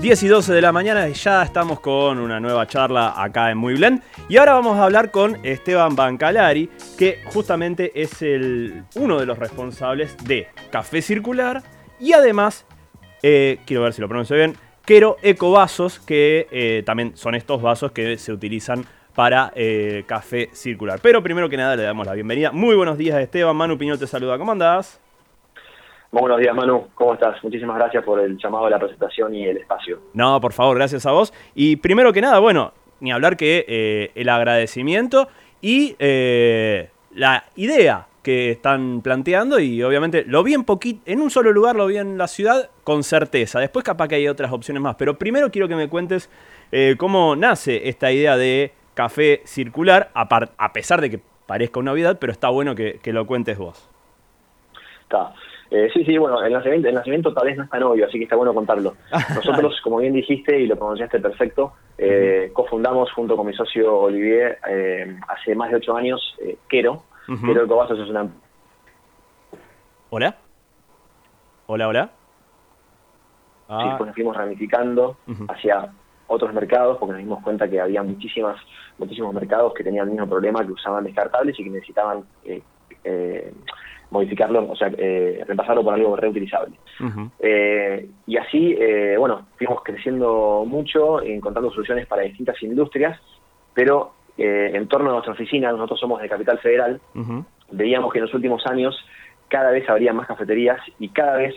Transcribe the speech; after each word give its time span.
10 0.00 0.22
y 0.22 0.28
12 0.28 0.52
de 0.52 0.60
la 0.60 0.72
mañana 0.72 1.08
y 1.08 1.14
ya 1.14 1.42
estamos 1.42 1.80
con 1.80 2.18
una 2.18 2.38
nueva 2.38 2.66
charla 2.66 3.14
acá 3.16 3.50
en 3.50 3.58
Muy 3.58 3.74
Blend. 3.74 4.02
Y 4.28 4.36
ahora 4.36 4.52
vamos 4.52 4.76
a 4.78 4.84
hablar 4.84 5.10
con 5.10 5.38
Esteban 5.44 5.96
Bancalari, 5.96 6.70
que 6.98 7.22
justamente 7.26 7.92
es 8.00 8.20
el, 8.22 8.84
uno 8.94 9.18
de 9.18 9.26
los 9.26 9.38
responsables 9.38 10.16
de 10.24 10.48
Café 10.70 11.02
Circular 11.02 11.62
y 11.98 12.12
además, 12.12 12.66
eh, 13.22 13.58
quiero 13.66 13.82
ver 13.82 13.94
si 13.94 14.00
lo 14.00 14.08
pronuncio 14.08 14.36
bien, 14.36 14.56
Quero 14.84 15.16
Ecovasos, 15.22 15.98
que 15.98 16.46
eh, 16.52 16.82
también 16.86 17.16
son 17.16 17.34
estos 17.34 17.60
vasos 17.60 17.90
que 17.90 18.18
se 18.18 18.32
utilizan 18.32 18.84
para 19.16 19.52
eh, 19.56 20.04
café 20.06 20.50
circular. 20.52 21.00
Pero 21.02 21.22
primero 21.22 21.48
que 21.48 21.56
nada 21.56 21.74
le 21.74 21.82
damos 21.82 22.06
la 22.06 22.12
bienvenida. 22.12 22.52
Muy 22.52 22.76
buenos 22.76 22.96
días 22.96 23.18
Esteban, 23.18 23.56
Manu 23.56 23.76
Piñol 23.76 23.98
te 23.98 24.06
saluda, 24.06 24.38
¿cómo 24.38 24.52
andás? 24.52 25.00
Muy 26.16 26.22
buenos 26.30 26.40
días, 26.40 26.54
Manu. 26.54 26.88
¿Cómo 26.94 27.12
estás? 27.12 27.44
Muchísimas 27.44 27.76
gracias 27.76 28.02
por 28.02 28.18
el 28.18 28.38
llamado 28.38 28.64
a 28.64 28.70
la 28.70 28.78
presentación 28.78 29.34
y 29.34 29.44
el 29.44 29.58
espacio. 29.58 30.00
No, 30.14 30.40
por 30.40 30.54
favor, 30.54 30.78
gracias 30.78 31.04
a 31.04 31.12
vos. 31.12 31.30
Y 31.54 31.76
primero 31.76 32.10
que 32.10 32.22
nada, 32.22 32.38
bueno, 32.38 32.72
ni 33.00 33.12
hablar 33.12 33.36
que 33.36 33.66
eh, 33.68 34.12
el 34.14 34.30
agradecimiento 34.30 35.28
y 35.60 35.94
eh, 35.98 36.88
la 37.14 37.44
idea 37.56 38.06
que 38.22 38.50
están 38.50 39.02
planteando 39.02 39.60
y 39.60 39.82
obviamente 39.82 40.24
lo 40.26 40.42
vi 40.42 40.54
en 40.54 40.64
poquito, 40.64 41.02
en 41.04 41.20
un 41.20 41.28
solo 41.28 41.52
lugar, 41.52 41.76
lo 41.76 41.86
vi 41.86 41.98
en 41.98 42.16
la 42.16 42.28
ciudad 42.28 42.70
con 42.82 43.02
certeza. 43.02 43.60
Después 43.60 43.84
capaz 43.84 44.08
que 44.08 44.14
hay 44.14 44.26
otras 44.26 44.50
opciones 44.52 44.82
más, 44.82 44.96
pero 44.96 45.18
primero 45.18 45.50
quiero 45.50 45.68
que 45.68 45.76
me 45.76 45.90
cuentes 45.90 46.30
eh, 46.72 46.94
cómo 46.96 47.36
nace 47.36 47.90
esta 47.90 48.10
idea 48.10 48.38
de 48.38 48.72
café 48.94 49.42
circular, 49.44 50.12
a, 50.14 50.72
pesar 50.72 51.02
de 51.02 51.10
que 51.10 51.20
parezca 51.46 51.78
una 51.78 51.90
novedad, 51.90 52.16
pero 52.18 52.32
está 52.32 52.48
bueno 52.48 52.74
que, 52.74 53.00
que 53.02 53.12
lo 53.12 53.26
cuentes 53.26 53.58
vos. 53.58 53.86
Está. 55.02 55.34
Eh, 55.70 55.90
sí, 55.92 56.04
sí, 56.04 56.16
bueno, 56.16 56.42
el 56.42 56.52
nacimiento, 56.52 56.88
el 56.88 56.94
nacimiento 56.94 57.34
tal 57.34 57.46
vez 57.46 57.56
no 57.56 57.64
es 57.64 57.70
tan 57.70 57.82
obvio, 57.82 58.06
así 58.06 58.18
que 58.18 58.24
está 58.24 58.36
bueno 58.36 58.54
contarlo. 58.54 58.94
Nosotros, 59.34 59.80
como 59.82 59.98
bien 59.98 60.12
dijiste 60.12 60.58
y 60.58 60.66
lo 60.66 60.76
pronunciaste 60.76 61.20
perfecto, 61.20 61.72
eh, 61.98 62.50
cofundamos 62.52 63.10
junto 63.12 63.36
con 63.36 63.46
mi 63.46 63.54
socio 63.54 63.96
Olivier 63.98 64.58
eh, 64.68 65.18
hace 65.28 65.54
más 65.54 65.70
de 65.70 65.76
ocho 65.76 65.96
años 65.96 66.36
eh, 66.42 66.56
Quero. 66.68 67.02
Quero 67.44 67.64
Ecovasos 67.64 67.98
es 67.98 68.08
una... 68.08 68.28
¿Hola? 70.10 70.36
¿Hola, 71.66 71.88
hola? 71.88 72.10
Ah. 73.68 73.80
Sí, 73.82 73.88
pues 73.98 74.06
nos 74.06 74.14
fuimos 74.14 74.36
ramificando 74.36 75.16
hacia 75.48 75.90
otros 76.28 76.54
mercados 76.54 76.98
porque 76.98 77.14
nos 77.14 77.22
dimos 77.22 77.42
cuenta 77.42 77.68
que 77.68 77.80
había 77.80 78.04
muchísimas 78.04 78.56
muchísimos 78.98 79.34
mercados 79.34 79.74
que 79.74 79.84
tenían 79.84 80.06
el 80.06 80.12
mismo 80.12 80.28
problema, 80.28 80.64
que 80.64 80.72
usaban 80.72 81.04
descartables 81.04 81.58
y 81.58 81.64
que 81.64 81.70
necesitaban 81.70 82.24
eh, 82.44 82.62
eh, 83.04 83.52
modificarlo, 84.10 84.70
o 84.70 84.76
sea, 84.76 84.90
eh, 84.96 85.42
reemplazarlo 85.44 85.82
por 85.82 85.94
algo 85.94 86.16
reutilizable. 86.16 86.76
Eh, 87.40 88.08
y 88.26 88.36
así, 88.36 88.76
eh, 88.78 89.16
bueno, 89.18 89.46
fuimos 89.56 89.82
creciendo 89.82 90.64
mucho, 90.66 91.22
encontrando 91.22 91.70
soluciones 91.70 92.06
para 92.06 92.22
distintas 92.22 92.60
industrias, 92.62 93.20
pero 93.74 94.12
en 94.38 94.86
torno 94.86 95.08
a 95.08 95.12
nuestra 95.14 95.32
oficina, 95.32 95.72
nosotros 95.72 95.98
somos 95.98 96.20
de 96.20 96.28
Capital 96.28 96.58
Federal, 96.58 97.00
veíamos 97.70 98.12
que 98.12 98.18
en 98.18 98.26
los 98.26 98.34
últimos 98.34 98.66
años 98.66 98.94
cada 99.48 99.70
vez 99.70 99.88
habría 99.88 100.12
más 100.12 100.26
cafeterías 100.26 100.78
y 100.98 101.08
cada 101.08 101.38
vez 101.38 101.54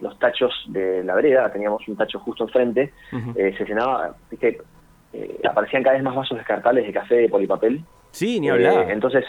los 0.00 0.18
tachos 0.18 0.64
de 0.68 1.04
la 1.04 1.14
vereda, 1.14 1.52
teníamos 1.52 1.86
un 1.86 1.94
tacho 1.94 2.18
justo 2.20 2.44
enfrente, 2.44 2.94
se 3.34 3.64
llenaba, 3.66 4.16
viste, 4.30 4.62
aparecían 5.46 5.82
cada 5.82 5.96
vez 5.96 6.04
más 6.04 6.14
vasos 6.14 6.38
descartables 6.38 6.86
de 6.86 6.92
café 6.94 7.16
de 7.16 7.28
polipapel. 7.28 7.84
Sí, 8.12 8.40
ni 8.40 8.48
hablar. 8.48 8.90
entonces 8.90 9.26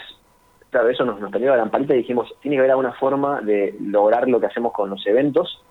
claro, 0.70 0.88
eso 0.88 1.04
nos, 1.04 1.20
nos 1.20 1.30
tenía 1.30 1.50
la 1.50 1.58
lamparita 1.58 1.94
y 1.94 1.98
dijimos, 1.98 2.32
tiene 2.40 2.56
que 2.56 2.60
haber 2.60 2.72
alguna 2.72 2.92
forma 2.92 3.40
de 3.40 3.74
lograr 3.80 4.28
lo 4.28 4.40
que 4.40 4.46
hacemos 4.46 4.72
con 4.72 4.90
los 4.90 5.06
eventos 5.06 5.62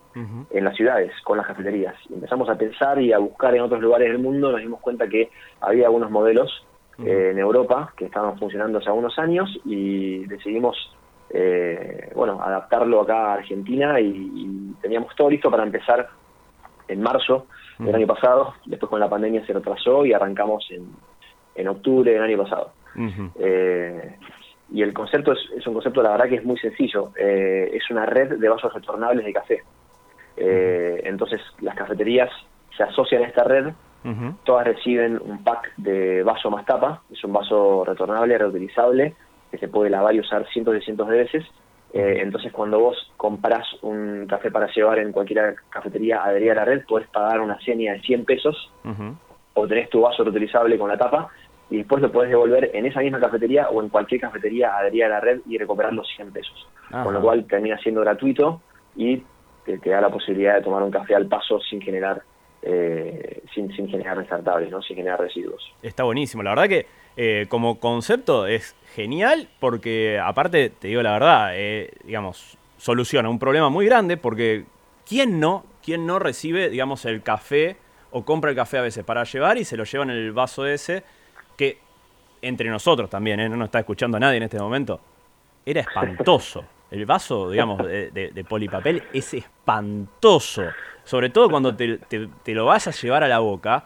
en 0.49 0.63
las 0.63 0.75
ciudades, 0.75 1.11
con 1.23 1.37
las 1.37 1.45
cafeterías. 1.45 1.95
Y 2.09 2.15
empezamos 2.15 2.49
a 2.49 2.57
pensar 2.57 2.99
y 2.99 3.13
a 3.13 3.19
buscar 3.19 3.53
en 3.55 3.61
otros 3.61 3.81
lugares 3.81 4.09
del 4.09 4.19
mundo, 4.19 4.51
nos 4.51 4.61
dimos 4.61 4.79
cuenta 4.81 5.07
que 5.07 5.29
había 5.61 5.85
algunos 5.85 6.09
modelos 6.09 6.65
eh, 7.05 7.29
en 7.31 7.37
Europa 7.37 7.93
que 7.95 8.05
estaban 8.05 8.37
funcionando 8.39 8.79
hace 8.79 8.87
algunos 8.87 9.17
años 9.19 9.47
y 9.63 10.25
decidimos, 10.25 10.75
eh, 11.29 12.11
bueno, 12.15 12.41
adaptarlo 12.41 13.01
acá 13.01 13.27
a 13.27 13.33
Argentina 13.35 13.99
y, 13.99 14.73
teníamos 14.81 15.15
todo 15.15 15.29
listo 15.29 15.51
para 15.51 15.63
empezar 15.63 16.07
en 16.87 17.01
marzo 17.01 17.47
del 17.77 17.93
año 17.93 18.07
pasado, 18.07 18.53
después 18.65 18.89
con 18.89 18.99
la 18.99 19.09
pandemia 19.09 19.45
se 19.45 19.53
retrasó 19.53 20.05
y 20.05 20.13
arrancamos 20.13 20.65
en, 20.71 20.87
en 21.55 21.67
octubre 21.67 22.11
del 22.11 22.23
año 22.23 22.37
pasado. 22.37 22.71
eh, 23.35 24.17
y 24.71 24.81
el 24.81 24.93
concepto 24.93 25.31
es, 25.31 25.65
un 25.65 25.73
concepto, 25.73 26.01
la 26.01 26.11
verdad, 26.11 26.27
que 26.27 26.35
es 26.35 26.45
muy 26.45 26.57
sencillo. 26.57 27.11
Eh, 27.17 27.71
es 27.73 27.89
una 27.89 28.05
red 28.05 28.37
de 28.37 28.49
vasos 28.49 28.73
retornables 28.73 29.25
de 29.25 29.33
café. 29.33 29.63
Eh, 30.35 31.01
entonces, 31.05 31.41
las 31.61 31.75
cafeterías 31.75 32.29
se 32.75 32.83
asocian 32.83 33.23
a 33.23 33.27
esta 33.27 33.43
red, 33.43 33.73
todas 34.45 34.65
reciben 34.65 35.19
un 35.21 35.43
pack 35.43 35.73
de 35.75 36.23
vaso 36.23 36.49
más 36.49 36.65
tapa, 36.65 37.01
es 37.11 37.21
un 37.25 37.33
vaso 37.33 37.83
retornable, 37.83 38.37
reutilizable, 38.37 39.15
que 39.51 39.57
se 39.57 39.67
puede 39.67 39.89
lavar 39.89 40.15
y 40.15 40.21
usar 40.21 40.47
cientos 40.47 40.77
y 40.77 40.81
cientos 40.81 41.09
de 41.09 41.17
veces. 41.17 41.45
Eh, 41.93 42.19
entonces, 42.21 42.53
cuando 42.53 42.79
vos 42.79 43.11
compras 43.17 43.65
un 43.81 44.25
café 44.27 44.49
para 44.49 44.67
llevar 44.67 44.99
en 44.99 45.11
cualquier 45.11 45.55
cafetería 45.69 46.23
adherida 46.23 46.53
a 46.53 46.55
la 46.55 46.65
red, 46.65 46.85
puedes 46.87 47.09
pagar 47.09 47.41
una 47.41 47.59
seña 47.61 47.93
de 47.93 48.01
100 48.01 48.25
pesos 48.25 48.71
o 49.53 49.67
tenés 49.67 49.89
tu 49.89 50.01
vaso 50.01 50.23
reutilizable 50.23 50.77
con 50.77 50.87
la 50.87 50.97
tapa 50.97 51.29
y 51.69 51.77
después 51.77 52.01
lo 52.01 52.11
puedes 52.11 52.29
devolver 52.29 52.71
en 52.73 52.85
esa 52.85 53.01
misma 53.01 53.19
cafetería 53.19 53.69
o 53.69 53.81
en 53.81 53.89
cualquier 53.89 54.21
cafetería 54.21 54.77
adherida 54.77 55.07
a 55.07 55.09
la 55.09 55.19
red 55.19 55.41
y 55.47 55.57
recuperar 55.57 55.93
los 55.93 56.07
100 56.15 56.31
pesos. 56.31 56.67
Con 56.89 57.13
lo 57.13 57.21
cual 57.21 57.45
termina 57.45 57.77
siendo 57.79 58.01
gratuito 58.01 58.61
y 58.95 59.21
te, 59.65 59.89
da 59.89 59.99
la 59.99 60.09
posibilidad 60.09 60.55
de 60.55 60.61
tomar 60.61 60.81
un 60.83 60.91
café 60.91 61.15
al 61.15 61.27
paso 61.27 61.59
sin 61.59 61.81
generar 61.81 62.21
eh, 62.61 63.43
sin, 63.53 63.71
sin 63.75 63.87
generar 63.87 64.17
descartables, 64.17 64.71
¿no? 64.71 64.81
sin 64.81 64.95
generar 64.95 65.19
residuos. 65.19 65.61
Está 65.81 66.03
buenísimo, 66.03 66.41
la 66.43 66.51
verdad 66.51 66.67
que 66.67 66.87
eh, 67.15 67.45
como 67.49 67.79
concepto 67.79 68.47
es 68.47 68.75
genial 68.95 69.49
porque 69.59 70.19
aparte, 70.23 70.69
te 70.69 70.87
digo 70.87 71.01
la 71.01 71.13
verdad, 71.13 71.51
eh, 71.53 71.91
digamos, 72.03 72.57
soluciona 72.77 73.29
un 73.29 73.39
problema 73.39 73.69
muy 73.69 73.85
grande 73.85 74.17
porque 74.17 74.65
¿quién 75.07 75.39
no, 75.39 75.65
quién 75.83 76.05
no 76.05 76.19
recibe, 76.19 76.69
digamos, 76.69 77.05
el 77.05 77.21
café 77.21 77.77
o 78.11 78.23
compra 78.23 78.49
el 78.49 78.55
café 78.55 78.77
a 78.77 78.81
veces 78.81 79.03
para 79.03 79.23
llevar 79.23 79.57
y 79.57 79.65
se 79.65 79.77
lo 79.77 79.83
lleva 79.83 80.03
en 80.05 80.11
el 80.11 80.31
vaso 80.31 80.65
ese? 80.65 81.03
Que 81.57 81.79
entre 82.41 82.69
nosotros 82.69 83.09
también, 83.09 83.39
¿eh? 83.39 83.49
no 83.49 83.57
nos 83.57 83.65
está 83.65 83.79
escuchando 83.79 84.19
nadie 84.19 84.37
en 84.37 84.43
este 84.43 84.59
momento, 84.59 85.01
era 85.65 85.81
espantoso. 85.81 86.63
El 86.89 87.05
vaso, 87.05 87.49
digamos, 87.49 87.85
de, 87.85 88.45
polipapel 88.47 89.03
es 89.11 89.33
espantoso. 89.33 90.63
Sobre 91.03 91.29
todo 91.29 91.49
cuando 91.49 91.75
te, 91.75 91.99
lo 92.53 92.65
vas 92.65 92.87
a 92.87 92.91
llevar 92.91 93.23
a 93.23 93.27
la 93.27 93.39
boca. 93.39 93.83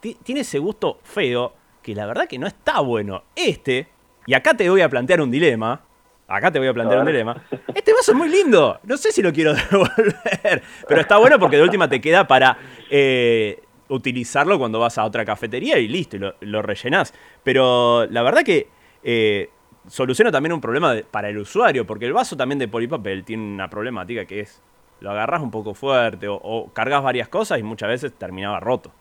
Tiene 0.00 0.42
ese 0.42 0.58
gusto 0.58 0.98
feo 1.02 1.54
que 1.82 1.94
la 1.94 2.04
verdad 2.04 2.28
que 2.28 2.38
no 2.38 2.46
está 2.46 2.80
bueno. 2.80 3.24
Este, 3.34 3.88
y 4.26 4.34
acá 4.34 4.54
te 4.54 4.68
voy 4.68 4.82
a 4.82 4.88
plantear 4.90 5.22
un 5.22 5.30
dilema. 5.30 5.80
Acá 6.28 6.50
te 6.50 6.58
voy 6.58 6.68
a 6.68 6.74
plantear 6.74 7.00
un 7.00 7.06
dilema. 7.06 7.42
Este 7.74 7.92
vaso 7.94 8.12
es 8.12 8.18
muy 8.18 8.28
lindo. 8.28 8.78
No 8.82 8.98
sé 8.98 9.12
si 9.12 9.22
lo 9.22 9.32
quiero 9.32 9.54
devolver. 9.70 10.62
Pero 10.86 11.00
está 11.00 11.16
bueno 11.16 11.38
porque 11.38 11.56
de 11.56 11.62
última 11.62 11.88
te 11.88 12.00
queda 12.02 12.26
para 12.26 12.58
eh, 12.90 13.62
utilizarlo 13.92 14.58
cuando 14.58 14.78
vas 14.78 14.98
a 14.98 15.04
otra 15.04 15.24
cafetería 15.24 15.78
y 15.78 15.88
listo, 15.88 16.18
lo, 16.18 16.34
lo 16.40 16.62
rellenás. 16.62 17.14
Pero 17.42 18.06
la 18.06 18.22
verdad 18.22 18.42
que 18.42 18.68
eh, 19.02 19.50
soluciona 19.86 20.30
también 20.30 20.52
un 20.52 20.60
problema 20.60 20.94
para 21.10 21.28
el 21.28 21.38
usuario, 21.38 21.86
porque 21.86 22.06
el 22.06 22.12
vaso 22.12 22.36
también 22.36 22.58
de 22.58 22.68
polipapel 22.68 23.24
tiene 23.24 23.42
una 23.42 23.68
problemática 23.68 24.24
que 24.24 24.40
es, 24.40 24.62
lo 25.00 25.10
agarras 25.10 25.42
un 25.42 25.50
poco 25.50 25.74
fuerte 25.74 26.28
o, 26.28 26.34
o 26.34 26.72
cargas 26.72 27.02
varias 27.02 27.28
cosas 27.28 27.58
y 27.58 27.62
muchas 27.62 27.88
veces 27.88 28.12
terminaba 28.12 28.60
roto. 28.60 28.92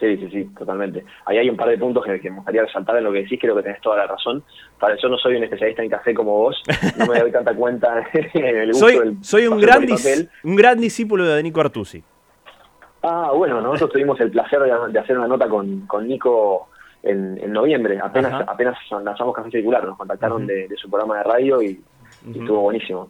Sí, 0.00 0.16
sí, 0.16 0.30
sí, 0.30 0.44
totalmente. 0.58 1.04
Ahí 1.26 1.36
hay 1.36 1.50
un 1.50 1.58
par 1.58 1.68
de 1.68 1.76
puntos 1.76 2.02
que, 2.04 2.30
me 2.30 2.36
gustaría 2.36 2.62
resaltar 2.62 2.96
en 2.96 3.04
lo 3.04 3.12
que 3.12 3.18
decís, 3.18 3.38
creo 3.38 3.54
que 3.54 3.62
tenés 3.62 3.82
toda 3.82 3.98
la 3.98 4.06
razón. 4.06 4.42
Para 4.78 4.96
yo 4.96 5.10
no 5.10 5.18
soy 5.18 5.36
un 5.36 5.44
especialista 5.44 5.82
en 5.82 5.90
café 5.90 6.14
como 6.14 6.32
vos, 6.38 6.62
no 6.96 7.06
me 7.06 7.20
doy 7.20 7.30
tanta 7.30 7.54
cuenta 7.54 8.08
en 8.14 8.44
el 8.44 8.72
gusto 8.72 8.86
soy, 8.86 8.98
del 8.98 9.16
Soy 9.22 9.46
un 9.46 9.60
gran, 9.60 9.84
un 10.42 10.56
gran 10.56 10.80
discípulo 10.80 11.26
de 11.26 11.42
Nico 11.42 11.60
Artusi. 11.60 12.02
Ah, 13.02 13.32
bueno, 13.34 13.60
nosotros 13.60 13.92
tuvimos 13.92 14.20
el 14.20 14.30
placer 14.30 14.60
de, 14.60 14.98
hacer 14.98 15.16
una 15.16 15.28
nota 15.28 15.48
con, 15.48 15.86
con 15.86 16.06
Nico 16.06 16.68
en, 17.02 17.52
noviembre, 17.52 17.98
apenas 18.02 18.46
apenas 18.46 18.76
lanzamos 18.90 19.34
Café 19.34 19.50
Circular, 19.50 19.84
nos 19.84 19.96
contactaron 19.96 20.46
de, 20.46 20.68
su 20.76 20.90
programa 20.90 21.18
de 21.18 21.22
radio 21.24 21.62
y, 21.62 21.80
estuvo 22.28 22.60
buenísimo. 22.60 23.08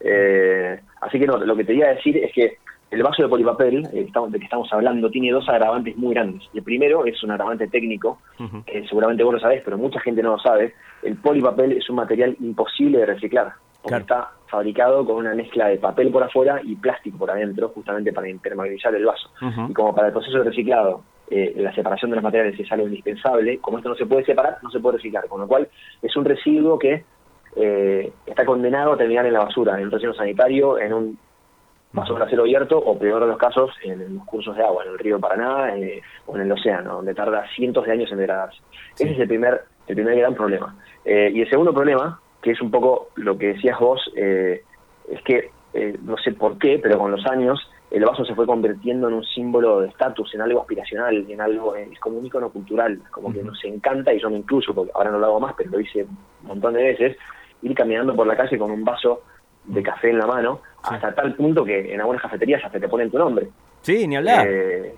Eh, 0.00 0.80
así 1.00 1.18
que 1.18 1.26
no, 1.26 1.38
lo 1.38 1.56
que 1.56 1.64
te 1.64 1.74
iba 1.74 1.88
a 1.88 1.94
decir 1.94 2.16
es 2.18 2.32
que 2.32 2.58
el 2.90 3.02
vaso 3.02 3.22
de 3.22 3.28
polipapel 3.28 3.88
eh, 3.92 4.06
de 4.28 4.38
que 4.38 4.44
estamos 4.44 4.72
hablando 4.72 5.10
tiene 5.10 5.32
dos 5.32 5.48
agravantes 5.48 5.96
muy 5.96 6.14
grandes. 6.14 6.48
El 6.54 6.62
primero 6.62 7.04
es 7.04 7.20
un 7.24 7.32
agravante 7.32 7.66
técnico, 7.66 8.18
que 8.66 8.86
seguramente 8.86 9.24
vos 9.24 9.34
lo 9.34 9.40
sabés, 9.40 9.62
pero 9.64 9.76
mucha 9.76 9.98
gente 10.00 10.22
no 10.22 10.32
lo 10.32 10.38
sabe. 10.38 10.74
El 11.02 11.16
polipapel 11.16 11.72
es 11.72 11.90
un 11.90 11.96
material 11.96 12.36
imposible 12.40 12.98
de 12.98 13.06
reciclar, 13.06 13.54
porque 13.84 14.00
está 14.00 14.30
fabricado 14.46 15.04
con 15.04 15.16
una 15.16 15.34
mezcla 15.34 15.68
de 15.68 15.76
papel 15.76 16.10
por 16.10 16.22
afuera 16.22 16.58
y 16.64 16.74
plástico 16.74 17.18
por 17.18 17.30
adentro, 17.30 17.68
justamente 17.68 18.14
para 18.14 18.30
impermeabilizar 18.30 18.94
el 18.94 19.04
vaso. 19.04 19.28
Y 19.68 19.74
como 19.74 19.94
para 19.94 20.06
el 20.06 20.12
proceso 20.14 20.38
de 20.38 20.44
reciclado 20.44 21.02
eh, 21.30 21.52
la 21.56 21.74
separación 21.74 22.10
de 22.10 22.16
los 22.16 22.24
materiales 22.24 22.58
es 22.58 22.72
algo 22.72 22.86
indispensable, 22.86 23.58
como 23.58 23.78
esto 23.78 23.90
no 23.90 23.94
se 23.94 24.06
puede 24.06 24.24
separar, 24.24 24.58
no 24.62 24.70
se 24.70 24.80
puede 24.80 24.96
reciclar, 24.96 25.28
con 25.28 25.42
lo 25.42 25.46
cual 25.46 25.68
es 26.00 26.16
un 26.16 26.24
residuo 26.24 26.78
que 26.78 27.04
eh, 27.56 28.12
está 28.24 28.46
condenado 28.46 28.94
a 28.94 28.96
terminar 28.96 29.26
en 29.26 29.34
la 29.34 29.44
basura, 29.44 29.78
en 29.78 29.84
un 29.84 29.90
residuo 29.90 30.14
sanitario, 30.14 30.78
en 30.78 30.92
un 30.94 31.18
vaso 31.92 32.14
de 32.14 32.24
acero 32.24 32.42
abierto 32.42 32.78
o 32.78 32.98
peor 32.98 33.20
de 33.20 33.28
los 33.28 33.38
casos 33.38 33.70
en 33.82 34.16
los 34.16 34.24
cursos 34.24 34.56
de 34.56 34.64
agua, 34.64 34.84
en 34.84 34.92
el 34.92 34.98
río 34.98 35.20
Paraná 35.20 35.76
eh, 35.76 36.00
o 36.26 36.36
en 36.36 36.42
el 36.42 36.52
océano, 36.52 36.94
donde 36.94 37.14
tarda 37.14 37.46
cientos 37.54 37.84
de 37.84 37.92
años 37.92 38.10
en 38.10 38.18
degradarse. 38.18 38.58
Ese 38.98 39.12
es 39.12 39.18
el 39.18 39.28
primer, 39.28 39.62
el 39.86 39.94
primer 39.94 40.18
gran 40.18 40.34
problema. 40.34 40.74
Eh, 41.04 41.30
y 41.34 41.42
el 41.42 41.50
segundo 41.50 41.72
problema, 41.72 42.20
que 42.44 42.50
es 42.50 42.60
un 42.60 42.70
poco 42.70 43.08
lo 43.14 43.38
que 43.38 43.54
decías 43.54 43.80
vos, 43.80 44.12
eh, 44.14 44.62
es 45.10 45.22
que, 45.22 45.50
no 46.02 46.16
sé 46.18 46.32
por 46.32 46.58
qué, 46.58 46.78
pero 46.80 46.98
con 46.98 47.10
los 47.10 47.24
años 47.26 47.58
el 47.90 48.04
vaso 48.04 48.22
se 48.24 48.34
fue 48.34 48.44
convirtiendo 48.44 49.08
en 49.08 49.14
un 49.14 49.24
símbolo 49.24 49.80
de 49.80 49.88
estatus, 49.88 50.34
en 50.34 50.42
algo 50.42 50.60
aspiracional, 50.60 51.24
en 51.26 51.40
algo, 51.40 51.74
es 51.74 51.98
como 52.00 52.18
un 52.18 52.26
icono 52.26 52.50
cultural, 52.50 53.00
como 53.10 53.32
que 53.32 53.42
nos 53.42 53.64
encanta, 53.64 54.12
y 54.12 54.20
yo 54.20 54.28
me 54.28 54.36
incluyo, 54.36 54.74
porque 54.74 54.92
ahora 54.94 55.10
no 55.10 55.18
lo 55.18 55.26
hago 55.26 55.40
más, 55.40 55.54
pero 55.56 55.70
lo 55.70 55.80
hice 55.80 56.02
un 56.02 56.48
montón 56.48 56.74
de 56.74 56.82
veces, 56.82 57.16
ir 57.62 57.74
caminando 57.74 58.14
por 58.14 58.26
la 58.26 58.36
calle 58.36 58.58
con 58.58 58.70
un 58.70 58.84
vaso 58.84 59.22
de 59.64 59.82
café 59.82 60.10
en 60.10 60.18
la 60.18 60.26
mano, 60.26 60.60
hasta 60.82 61.14
tal 61.14 61.34
punto 61.34 61.64
que 61.64 61.94
en 61.94 62.00
algunas 62.00 62.20
cafeterías 62.20 62.62
hasta 62.62 62.78
te 62.78 62.88
ponen 62.88 63.10
tu 63.10 63.18
nombre. 63.18 63.48
Sí, 63.80 64.06
ni 64.06 64.16
hablar. 64.16 64.46
Eh, 64.46 64.94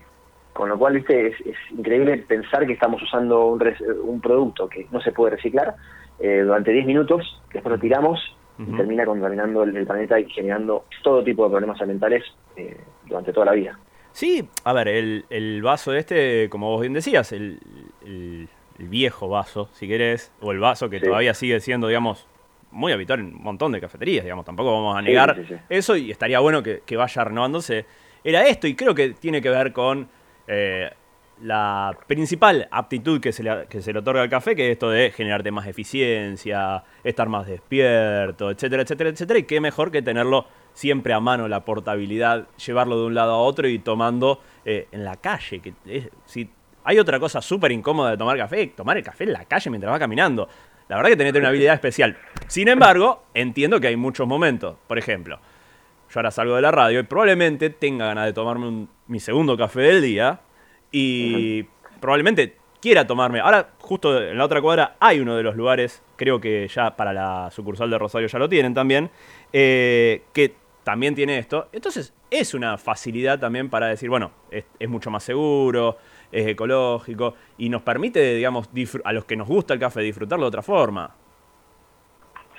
con 0.51 0.67
lo 0.67 0.77
cual, 0.77 0.95
viste, 0.95 1.27
es, 1.27 1.55
increíble 1.71 2.17
pensar 2.17 2.67
que 2.67 2.73
estamos 2.73 3.01
usando 3.01 3.45
un, 3.45 3.61
un 4.03 4.19
producto 4.19 4.67
que 4.67 4.85
no 4.91 4.99
se 4.99 5.13
puede 5.13 5.35
reciclar 5.35 5.75
eh, 6.19 6.41
durante 6.43 6.71
10 6.71 6.85
minutos, 6.85 7.41
después 7.53 7.71
lo 7.71 7.79
tiramos 7.79 8.19
y 8.59 8.75
termina 8.75 9.05
contaminando 9.05 9.61
el, 9.61 9.85
planeta 9.85 10.19
y 10.19 10.27
generando 10.31 10.85
todo 11.03 11.23
tipo 11.23 11.43
de 11.43 11.51
problemas 11.51 11.79
ambientales 11.79 12.23
eh, 12.55 12.75
durante 13.05 13.31
toda 13.31 13.45
la 13.45 13.51
vida. 13.51 13.77
Sí, 14.11 14.49
a 14.63 14.73
ver, 14.73 14.87
el, 14.87 15.25
el, 15.29 15.61
vaso 15.61 15.93
este, 15.93 16.49
como 16.49 16.71
vos 16.71 16.81
bien 16.81 16.93
decías, 16.93 17.31
el, 17.33 17.59
el, 18.03 18.47
viejo 18.79 19.29
vaso, 19.29 19.69
si 19.73 19.87
querés, 19.87 20.31
o 20.41 20.51
el 20.51 20.59
vaso 20.59 20.89
que 20.89 20.99
todavía 20.99 21.35
sigue 21.35 21.59
siendo, 21.59 21.87
digamos, 21.87 22.27
muy 22.71 22.91
habitual 22.91 23.19
en 23.19 23.27
un 23.27 23.43
montón 23.43 23.71
de 23.71 23.81
cafeterías, 23.81 24.23
digamos, 24.23 24.45
tampoco 24.45 24.71
vamos 24.71 24.97
a 24.97 25.01
negar 25.01 25.37
eso 25.69 25.95
y 25.95 26.11
estaría 26.11 26.39
bueno 26.39 26.63
que, 26.63 26.81
que, 26.85 26.97
vaya 26.97 27.23
renovándose. 27.23 27.85
Era 28.23 28.47
esto 28.47 28.67
y 28.67 28.75
creo 28.75 28.95
que 28.95 29.11
tiene 29.11 29.41
que 29.41 29.49
ver 29.49 29.71
con 29.71 30.09
eh, 30.47 30.89
la 31.41 31.97
principal 32.07 32.67
aptitud 32.71 33.19
que 33.21 33.31
se, 33.31 33.43
le, 33.43 33.67
que 33.67 33.81
se 33.81 33.93
le 33.93 33.99
otorga 33.99 34.21
al 34.21 34.29
café, 34.29 34.55
que 34.55 34.67
es 34.67 34.71
esto 34.73 34.89
de 34.89 35.11
generarte 35.11 35.51
más 35.51 35.67
eficiencia, 35.67 36.83
estar 37.03 37.29
más 37.29 37.47
despierto, 37.47 38.49
etcétera, 38.49 38.83
etcétera, 38.83 39.09
etcétera. 39.09 39.39
Y 39.39 39.43
qué 39.43 39.59
mejor 39.59 39.91
que 39.91 40.01
tenerlo 40.01 40.47
siempre 40.73 41.13
a 41.13 41.19
mano, 41.19 41.47
la 41.47 41.65
portabilidad, 41.65 42.47
llevarlo 42.65 42.99
de 42.99 43.07
un 43.07 43.15
lado 43.15 43.33
a 43.33 43.37
otro 43.37 43.67
y 43.67 43.79
tomando 43.79 44.41
eh, 44.65 44.87
en 44.91 45.03
la 45.03 45.17
calle. 45.17 45.59
Que 45.59 45.73
si 46.25 46.49
hay 46.83 46.99
otra 46.99 47.19
cosa 47.19 47.41
súper 47.41 47.71
incómoda 47.71 48.11
de 48.11 48.17
tomar 48.17 48.37
café, 48.37 48.67
tomar 48.67 48.97
el 48.97 49.03
café 49.03 49.23
en 49.25 49.33
la 49.33 49.45
calle 49.45 49.69
mientras 49.69 49.93
va 49.93 49.99
caminando. 49.99 50.47
La 50.87 50.95
verdad 50.95 51.09
que 51.09 51.17
tenés 51.17 51.35
una 51.35 51.49
habilidad 51.49 51.73
especial. 51.73 52.17
Sin 52.47 52.67
embargo, 52.67 53.25
entiendo 53.33 53.79
que 53.79 53.87
hay 53.87 53.97
muchos 53.97 54.25
momentos. 54.25 54.77
Por 54.87 54.97
ejemplo, 54.97 55.39
yo 56.09 56.19
ahora 56.19 56.31
salgo 56.31 56.55
de 56.55 56.61
la 56.61 56.71
radio 56.71 56.99
y 57.01 57.03
probablemente 57.03 57.69
tenga 57.69 58.05
ganas 58.05 58.25
de 58.25 58.33
tomarme 58.33 58.87
mi 59.07 59.19
segundo 59.19 59.57
café 59.57 59.81
del 59.81 60.01
día 60.01 60.39
y 60.91 61.63
probablemente 61.99 62.57
quiera 62.81 63.05
tomarme. 63.05 63.39
Ahora, 63.39 63.69
justo 63.79 64.21
en 64.21 64.37
la 64.37 64.45
otra 64.45 64.61
cuadra 64.61 64.95
hay 64.99 65.19
uno 65.19 65.35
de 65.35 65.43
los 65.43 65.55
lugares, 65.55 66.03
creo 66.15 66.39
que 66.39 66.67
ya 66.67 66.95
para 66.95 67.13
la 67.13 67.49
sucursal 67.51 67.89
de 67.89 67.97
Rosario 67.97 68.27
ya 68.27 68.39
lo 68.39 68.49
tienen 68.49 68.73
también, 68.73 69.09
eh, 69.51 70.23
que 70.33 70.53
también 70.83 71.15
tiene 71.15 71.37
esto. 71.37 71.67
Entonces, 71.71 72.13
es 72.31 72.53
una 72.53 72.77
facilidad 72.77 73.39
también 73.39 73.69
para 73.69 73.87
decir, 73.87 74.09
bueno, 74.09 74.31
es, 74.51 74.65
mucho 74.87 75.11
más 75.11 75.23
seguro, 75.23 75.97
es 76.31 76.47
ecológico 76.47 77.35
y 77.57 77.69
nos 77.69 77.81
permite, 77.81 78.35
digamos, 78.35 78.69
a 79.03 79.13
los 79.13 79.25
que 79.25 79.35
nos 79.35 79.47
gusta 79.47 79.73
el 79.73 79.79
café 79.79 80.01
disfrutarlo 80.01 80.45
de 80.45 80.49
otra 80.49 80.61
forma. 80.61 81.13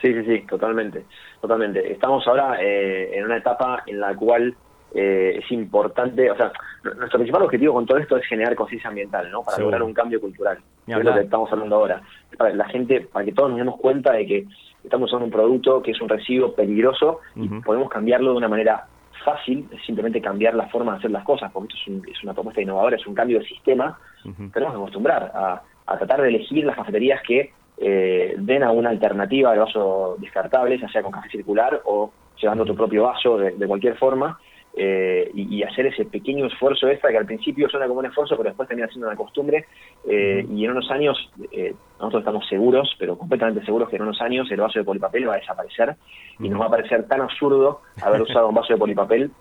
Sí, 0.01 0.13
sí, 0.13 0.25
sí, 0.25 0.41
totalmente, 0.47 1.05
totalmente. 1.41 1.91
Estamos 1.91 2.27
ahora 2.29 2.59
eh, 2.61 3.17
en 3.17 3.25
una 3.25 3.39
etapa 3.39 3.83
en 3.87 3.99
la 3.99 4.15
cual 4.15 4.55
eh, 4.94 5.40
es 5.43 5.52
importante, 5.52 6.31
o 6.31 6.37
sea, 6.37 6.50
nuestro 6.82 7.19
principal 7.19 7.43
objetivo 7.43 7.75
con 7.75 7.85
todo 7.85 7.99
esto 7.99 8.17
es 8.17 8.26
generar 8.26 8.55
conciencia 8.55 8.88
ambiental, 8.88 9.31
¿no? 9.31 9.43
Para 9.43 9.58
lograr 9.58 9.82
un 9.82 9.93
cambio 9.93 10.20
cultural. 10.20 10.58
es 10.87 11.05
lo 11.05 11.14
que 11.14 11.20
estamos 11.20 11.52
hablando 11.52 11.76
ahora. 11.76 12.02
Para 12.37 12.55
la 12.55 12.64
gente, 12.67 13.02
para 13.12 13.25
que 13.25 13.32
todos 13.32 13.50
nos 13.50 13.58
demos 13.58 13.76
cuenta 13.79 14.12
de 14.12 14.26
que 14.26 14.46
estamos 14.82 15.11
usando 15.11 15.26
un 15.26 15.31
producto 15.31 15.82
que 15.82 15.90
es 15.90 16.00
un 16.00 16.08
residuo 16.08 16.55
peligroso 16.55 17.20
y 17.37 17.49
podemos 17.61 17.90
cambiarlo 17.90 18.32
de 18.32 18.38
una 18.38 18.49
manera 18.49 18.87
fácil, 19.25 19.69
es 19.73 19.85
simplemente 19.85 20.23
cambiar 20.23 20.55
la 20.55 20.69
forma 20.69 20.93
de 20.93 20.99
hacer 20.99 21.11
las 21.11 21.25
cosas, 21.25 21.50
porque 21.52 21.75
esto 21.76 22.11
es, 22.11 22.23
una 22.23 22.32
propuesta 22.32 22.62
innovadora, 22.62 22.96
es 22.96 23.06
un 23.06 23.14
cambio 23.14 23.40
de 23.40 23.44
sistema. 23.44 23.99
Tenemos 24.23 24.52
que 24.52 24.81
acostumbrar 24.81 25.31
a, 25.35 25.62
tratar 25.99 26.23
de 26.23 26.29
elegir 26.29 26.64
las 26.64 26.76
cafeterías 26.76 27.20
que 27.26 27.52
eh, 27.79 28.35
den 28.38 28.62
a 28.62 28.70
una 28.70 28.90
alternativa 28.90 29.52
de 29.52 29.58
vaso 29.58 30.17
descartable, 30.19 30.79
ya 30.79 30.88
sea 30.88 31.02
con 31.02 31.12
café 31.12 31.29
circular 31.29 31.82
o 31.85 32.11
llevando 32.40 32.64
tu 32.64 32.75
propio 32.75 33.05
vaso 33.05 33.37
de 33.37 33.67
cualquier 33.67 33.96
forma 33.96 34.38
eh, 34.81 35.33
y, 35.35 35.61
hacer 35.65 35.87
ese 35.87 36.05
pequeño 36.05 36.47
esfuerzo 36.47 36.87
extra 36.89 37.11
que 37.11 37.19
al 37.19 37.27
principio 37.27 37.69
suena 37.69 37.89
como 37.89 37.99
un 37.99 38.07
esfuerzo, 38.07 38.37
pero 38.37 38.51
después 38.51 38.69
termina 38.69 38.87
siendo 38.87 39.09
una 39.09 39.17
costumbre. 39.17 39.67
Eh, 40.09 40.47
y 40.49 40.65
en 40.65 40.71
unos 40.71 40.89
años, 40.93 41.17
eh, 41.51 41.75
nosotros 41.99 42.21
estamos 42.21 42.47
seguros, 42.49 42.95
pero 42.97 43.19
completamente 43.19 43.65
seguros 43.65 43.89
que 43.89 43.97
en 43.97 44.03
unos 44.03 44.21
años 44.21 44.49
el 44.53 44.61
vaso 44.61 44.79
de 44.79 44.85
polipapel 44.85 45.29
va 45.29 45.35
a 45.35 45.39
desaparecer 45.39 45.97
y 46.39 46.49
nos 46.49 46.61
va 46.61 46.67
a 46.67 46.71
parecer 46.71 47.09
tan 47.09 47.21
absurdo 47.23 47.81
haber 48.01 48.23
usado 48.23 48.49
un 48.49 48.55
vaso 48.55 48.73
de 48.73 48.79
polipapel 48.79 49.33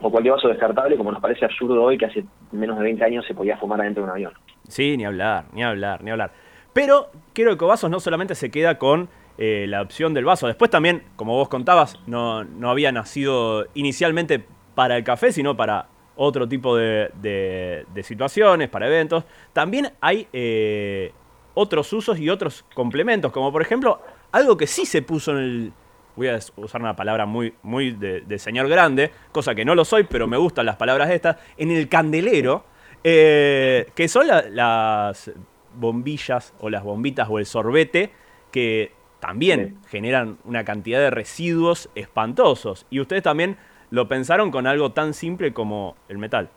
o 0.00 0.10
cualquier 0.12 0.34
vaso 0.34 0.46
descartable 0.46 0.96
como 0.96 1.10
nos 1.10 1.20
parece 1.20 1.44
absurdo 1.44 1.82
hoy 1.82 1.98
que 1.98 2.06
hace 2.06 2.24
menos 2.52 2.78
de 2.78 2.84
20 2.84 3.04
años 3.04 3.26
se 3.26 3.34
podía 3.34 3.56
fumar 3.56 3.80
adentro 3.80 4.04
de 4.04 4.10
un 4.10 4.12
avión. 4.12 4.32
Sí, 4.68 4.96
ni 4.96 5.04
hablar, 5.04 5.46
ni 5.54 5.64
hablar, 5.64 6.04
ni 6.04 6.12
hablar. 6.12 6.30
Pero 6.72 7.10
quiero 7.32 7.58
que 7.58 7.64
Vasos 7.64 7.90
no 7.90 7.98
solamente 7.98 8.36
se 8.36 8.52
queda 8.52 8.78
con 8.78 9.08
la 9.38 9.82
opción 9.82 10.14
del 10.14 10.24
vaso. 10.24 10.48
Después 10.48 10.68
también, 10.68 11.04
como 11.14 11.34
vos 11.34 11.48
contabas, 11.48 12.00
no, 12.08 12.42
no 12.42 12.70
había 12.70 12.90
nacido 12.90 13.66
inicialmente 13.74 14.44
para 14.78 14.96
el 14.96 15.02
café, 15.02 15.32
sino 15.32 15.56
para 15.56 15.88
otro 16.14 16.48
tipo 16.48 16.76
de, 16.76 17.84
situaciones, 18.04 18.68
para 18.68 18.86
eventos. 18.86 19.24
También 19.52 19.90
hay 20.00 20.28
eh, 20.32 21.10
otros 21.54 21.92
usos 21.92 22.20
y 22.20 22.30
otros 22.30 22.64
complementos, 22.76 23.32
como 23.32 23.50
por 23.50 23.60
ejemplo, 23.60 24.00
algo 24.30 24.56
que 24.56 24.68
sí 24.68 24.86
se 24.86 25.02
puso 25.02 25.32
en 25.32 25.38
el... 25.38 25.72
Voy 26.14 26.28
a 26.28 26.38
usar 26.54 26.80
una 26.80 26.94
palabra 26.94 27.26
muy, 27.26 27.54
muy 27.64 27.90
de, 27.90 28.38
señor 28.38 28.68
grande, 28.68 29.10
cosa 29.32 29.52
que 29.52 29.64
no 29.64 29.74
lo 29.74 29.84
soy, 29.84 30.04
pero 30.04 30.28
me 30.28 30.36
gustan 30.36 30.64
las 30.64 30.76
palabras 30.76 31.10
estas, 31.10 31.38
en 31.56 31.72
el 31.72 31.88
candelero, 31.88 32.64
eh, 33.02 33.90
que 33.96 34.06
son 34.06 34.28
las 34.28 35.32
bombillas 35.74 36.54
o 36.60 36.70
las 36.70 36.84
bombitas 36.84 37.26
o 37.28 37.40
el 37.40 37.46
sorbete 37.46 38.12
que 38.52 38.92
también 39.18 39.78
generan 39.88 40.38
una 40.44 40.62
cantidad 40.62 41.00
de 41.00 41.10
residuos 41.10 41.90
espantosos. 41.96 42.86
Y 42.90 43.00
ustedes 43.00 43.24
también 43.24 43.56
lo 43.90 44.08
pensaron 44.08 44.50
con 44.50 44.66
algo 44.66 44.92
tan 44.92 45.14
simple 45.14 45.52
como 45.52 45.96
el 46.08 46.18
metal. 46.18 46.48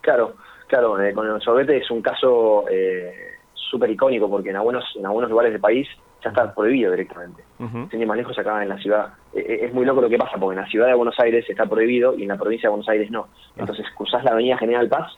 Claro, 0.00 0.34
claro, 0.66 1.00
eh, 1.00 1.14
con 1.14 1.26
el 1.28 1.40
sorbete 1.40 1.78
es 1.78 1.90
un 1.90 2.02
caso 2.02 2.64
eh, 2.70 3.38
súper 3.54 3.90
icónico 3.90 4.28
porque 4.28 4.50
en 4.50 4.56
algunos, 4.56 4.84
en 4.96 5.06
algunos 5.06 5.30
lugares 5.30 5.52
del 5.52 5.60
país 5.60 5.88
ya 6.22 6.30
está 6.30 6.54
prohibido 6.54 6.90
directamente. 6.90 7.42
Uh 7.58 8.06
más 8.06 8.16
lejos 8.16 8.38
acá 8.38 8.62
en 8.62 8.68
la 8.68 8.78
ciudad. 8.78 9.14
Eh, 9.32 9.60
es 9.62 9.72
muy 9.72 9.86
loco 9.86 10.00
lo 10.00 10.08
que 10.08 10.18
pasa 10.18 10.36
porque 10.38 10.56
en 10.58 10.62
la 10.62 10.68
ciudad 10.68 10.88
de 10.88 10.94
Buenos 10.94 11.18
Aires 11.18 11.44
está 11.48 11.66
prohibido 11.66 12.14
y 12.14 12.22
en 12.22 12.28
la 12.28 12.36
provincia 12.36 12.68
de 12.68 12.70
Buenos 12.70 12.88
Aires 12.88 13.10
no. 13.10 13.28
Ah. 13.30 13.52
Entonces 13.58 13.86
cruzás 13.96 14.24
la 14.24 14.32
avenida 14.32 14.58
General 14.58 14.88
Paz 14.88 15.12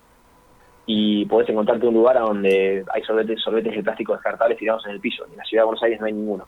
y 0.87 1.25
podés 1.27 1.49
encontrarte 1.49 1.87
un 1.87 1.95
lugar 1.95 2.19
donde 2.19 2.85
hay 2.93 3.03
sorbetes, 3.03 3.41
sorbetes 3.43 3.75
de 3.75 3.83
plástico 3.83 4.13
descartables 4.13 4.59
tirados 4.59 4.87
en 4.87 4.93
el 4.93 5.01
piso. 5.01 5.25
En 5.31 5.37
la 5.37 5.45
ciudad 5.45 5.63
de 5.63 5.67
Buenos 5.67 5.83
Aires 5.83 6.01
no 6.01 6.07
hay 6.07 6.13
ninguno 6.13 6.47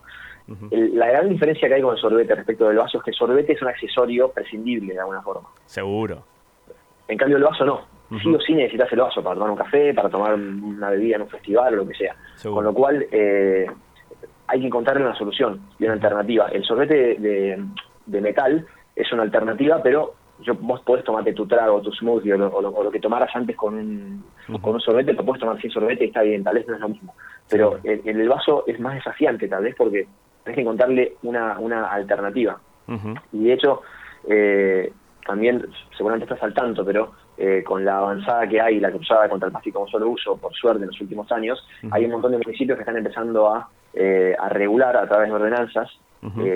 la 0.70 1.06
gran 1.08 1.28
diferencia 1.28 1.68
que 1.68 1.74
hay 1.74 1.82
con 1.82 1.94
el 1.94 2.00
sorbete 2.00 2.34
respecto 2.34 2.68
del 2.68 2.78
vaso 2.78 2.98
es 2.98 3.04
que 3.04 3.10
el 3.10 3.16
sorbete 3.16 3.52
es 3.52 3.62
un 3.62 3.68
accesorio 3.68 4.30
prescindible 4.30 4.94
de 4.94 5.00
alguna 5.00 5.20
forma. 5.20 5.48
Seguro. 5.66 6.24
En 7.06 7.18
cambio 7.18 7.36
el 7.36 7.42
vaso 7.42 7.64
no. 7.64 7.98
Sí 8.22 8.34
o 8.34 8.40
sí 8.40 8.54
necesitas 8.54 8.90
el 8.92 9.00
vaso 9.00 9.22
para 9.22 9.34
tomar 9.34 9.50
un 9.50 9.56
café, 9.56 9.92
para 9.92 10.08
tomar 10.08 10.34
una 10.34 10.88
bebida 10.90 11.16
en 11.16 11.22
un 11.22 11.28
festival 11.28 11.74
o 11.74 11.76
lo 11.78 11.88
que 11.88 11.94
sea. 11.94 12.16
Con 12.42 12.64
lo 12.64 12.72
cual 12.72 13.06
eh, 13.12 13.66
hay 14.46 14.60
que 14.60 14.66
encontrarle 14.66 15.04
una 15.04 15.14
solución 15.14 15.60
y 15.78 15.84
una 15.84 15.92
alternativa. 15.92 16.48
El 16.48 16.64
sorbete 16.64 17.16
de, 17.16 18.20
metal 18.20 18.66
es 18.96 19.12
una 19.12 19.24
alternativa, 19.24 19.82
pero 19.82 20.14
yo, 20.40 20.54
vos 20.54 20.80
podés 20.82 21.04
tomarte 21.04 21.32
tu 21.32 21.46
trago, 21.46 21.80
tu 21.80 21.92
smoothie 21.92 22.34
o 22.34 22.60
lo, 22.60 22.90
que 22.90 23.00
tomaras 23.00 23.34
antes 23.34 23.56
con 23.56 23.74
un, 23.74 24.24
con 24.60 24.74
un 24.74 24.80
sorbete, 24.80 25.12
lo 25.12 25.24
puedes 25.24 25.40
tomar 25.40 25.60
sin 25.60 25.70
sorbete 25.70 26.04
y 26.04 26.08
está 26.08 26.22
bien, 26.22 26.44
tal 26.44 26.54
vez 26.54 26.66
no 26.68 26.74
es 26.74 26.80
lo 26.80 26.88
mismo. 26.88 27.14
Pero 27.48 27.78
el, 27.82 28.02
el, 28.04 28.28
vaso 28.28 28.64
es 28.66 28.78
más 28.78 28.94
desafiante 28.94 29.48
tal 29.48 29.64
vez 29.64 29.74
porque 29.76 30.06
tenés 30.44 30.56
que 30.56 30.62
encontrarle 30.62 31.16
una, 31.22 31.58
una 31.58 31.86
alternativa. 31.86 32.58
Y 33.32 33.44
de 33.44 33.52
hecho, 33.52 33.82
eh, 34.28 34.90
también, 35.26 35.66
seguramente 35.94 36.24
estás 36.24 36.42
al 36.42 36.54
tanto, 36.54 36.84
pero 36.86 37.12
eh, 37.36 37.62
con 37.62 37.84
la 37.84 37.98
avanzada 37.98 38.48
que 38.48 38.60
hay, 38.60 38.80
la 38.80 38.90
cruzada 38.90 39.28
contra 39.28 39.46
el 39.46 39.52
plástico 39.52 39.80
como 39.80 39.90
solo 39.90 40.08
uso, 40.08 40.38
por 40.38 40.54
suerte 40.54 40.84
en 40.84 40.88
los 40.88 41.00
últimos 41.00 41.30
años, 41.30 41.62
hay 41.90 42.06
un 42.06 42.12
montón 42.12 42.32
de 42.32 42.38
municipios 42.38 42.76
que 42.76 42.82
están 42.82 42.96
empezando 42.96 43.52
a, 43.52 43.68
eh, 44.00 44.36
a 44.38 44.48
regular 44.48 44.96
a 44.96 45.08
través 45.08 45.28
de 45.28 45.34
ordenanzas 45.34 45.90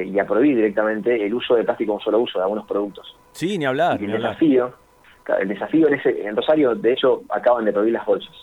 y 0.04 0.18
a 0.18 0.24
prohibir 0.26 0.56
directamente 0.56 1.24
el 1.24 1.32
uso 1.34 1.54
de 1.54 1.64
plástico 1.64 1.92
como 1.92 2.04
solo 2.04 2.18
uso 2.20 2.38
de 2.38 2.44
algunos 2.44 2.66
productos. 2.66 3.16
Sí, 3.32 3.58
ni 3.58 3.64
hablar. 3.64 4.00
el 4.00 4.12
desafío, 4.12 4.72
el 5.40 5.48
desafío 5.48 5.88
en, 5.88 5.94
ese, 5.94 6.26
en 6.26 6.36
Rosario, 6.36 6.74
de 6.74 6.92
hecho, 6.92 7.22
acaban 7.28 7.64
de 7.64 7.72
prohibir 7.72 7.94
las 7.94 8.06
bolsas. 8.06 8.34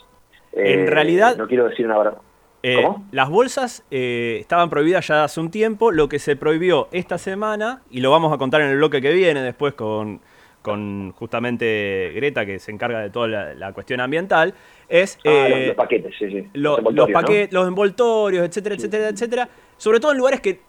en 0.53 0.87
realidad, 0.87 1.37
no 1.37 1.47
quiero 1.47 1.67
decir 1.69 1.85
una 1.85 1.97
verdad 1.97 2.17
Eh, 2.63 2.87
las 3.11 3.29
bolsas 3.29 3.85
eh, 3.89 4.37
estaban 4.41 4.69
prohibidas 4.69 5.07
ya 5.07 5.23
hace 5.23 5.39
un 5.39 5.49
tiempo, 5.49 5.91
lo 5.91 6.09
que 6.09 6.19
se 6.19 6.35
prohibió 6.35 6.89
esta 6.91 7.17
semana, 7.17 7.81
y 7.89 8.01
lo 8.01 8.11
vamos 8.11 8.33
a 8.33 8.37
contar 8.37 8.61
en 8.61 8.69
el 8.69 8.77
bloque 8.77 9.01
que 9.01 9.13
viene 9.13 9.41
después 9.41 9.75
con, 9.75 10.19
con 10.61 11.11
justamente 11.13 12.11
Greta, 12.15 12.45
que 12.45 12.59
se 12.59 12.71
encarga 12.71 12.99
de 12.99 13.09
toda 13.09 13.27
la, 13.27 13.73
cuestión 13.73 14.01
ambiental, 14.01 14.53
es... 14.87 15.17
Ah, 15.25 15.47
los, 15.67 15.75
paquetes, 15.75 16.13
sí, 16.17 16.29
sí. 16.29 16.49
los, 16.53 16.79
paquetes, 17.11 17.53
los 17.53 17.67
envoltorios, 17.67 18.45
etcétera, 18.45 18.75
etcétera, 18.75 19.09
etcétera. 19.09 19.49
Sobre 19.77 19.99
todo 19.99 20.11
en 20.11 20.17
lugares 20.17 20.41
que 20.41 20.59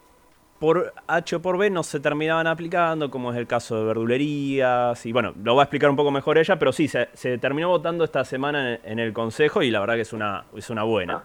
por 0.60 0.92
H 1.06 1.36
o 1.36 1.42
por 1.42 1.56
B 1.56 1.70
no 1.70 1.82
se 1.82 2.00
terminaban 2.00 2.46
aplicando, 2.46 3.10
como 3.10 3.32
es 3.32 3.38
el 3.38 3.46
caso 3.46 3.78
de 3.78 3.84
verdulerías. 3.86 5.04
Y 5.06 5.12
bueno, 5.12 5.32
lo 5.42 5.56
va 5.56 5.62
a 5.62 5.64
explicar 5.64 5.88
un 5.88 5.96
poco 5.96 6.10
mejor 6.10 6.36
ella, 6.36 6.58
pero 6.58 6.70
sí, 6.70 6.86
se, 6.86 7.38
terminó 7.38 7.70
votando 7.70 8.04
esta 8.04 8.24
semana 8.24 8.78
en, 8.84 8.98
el 8.98 9.14
Consejo 9.14 9.62
y 9.62 9.70
la 9.70 9.80
verdad 9.80 9.94
que 9.94 10.02
es 10.02 10.12
una, 10.12 10.44
es 10.54 10.68
una 10.68 10.82
buena. 10.84 11.24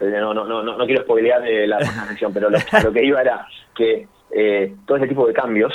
No, 0.00 0.34
no, 0.34 0.44
no, 0.44 0.62
no, 0.62 0.86
quiero 0.86 1.02
spoilear 1.02 1.42
la 1.68 1.78
sesión, 2.08 2.32
pero 2.32 2.50
lo, 2.50 2.92
que 2.92 3.04
iba 3.04 3.20
era 3.20 3.46
que 3.74 4.08
eh, 4.30 4.74
todo 4.86 4.96
este 4.96 5.08
tipo 5.08 5.26
de 5.26 5.32
cambios 5.32 5.72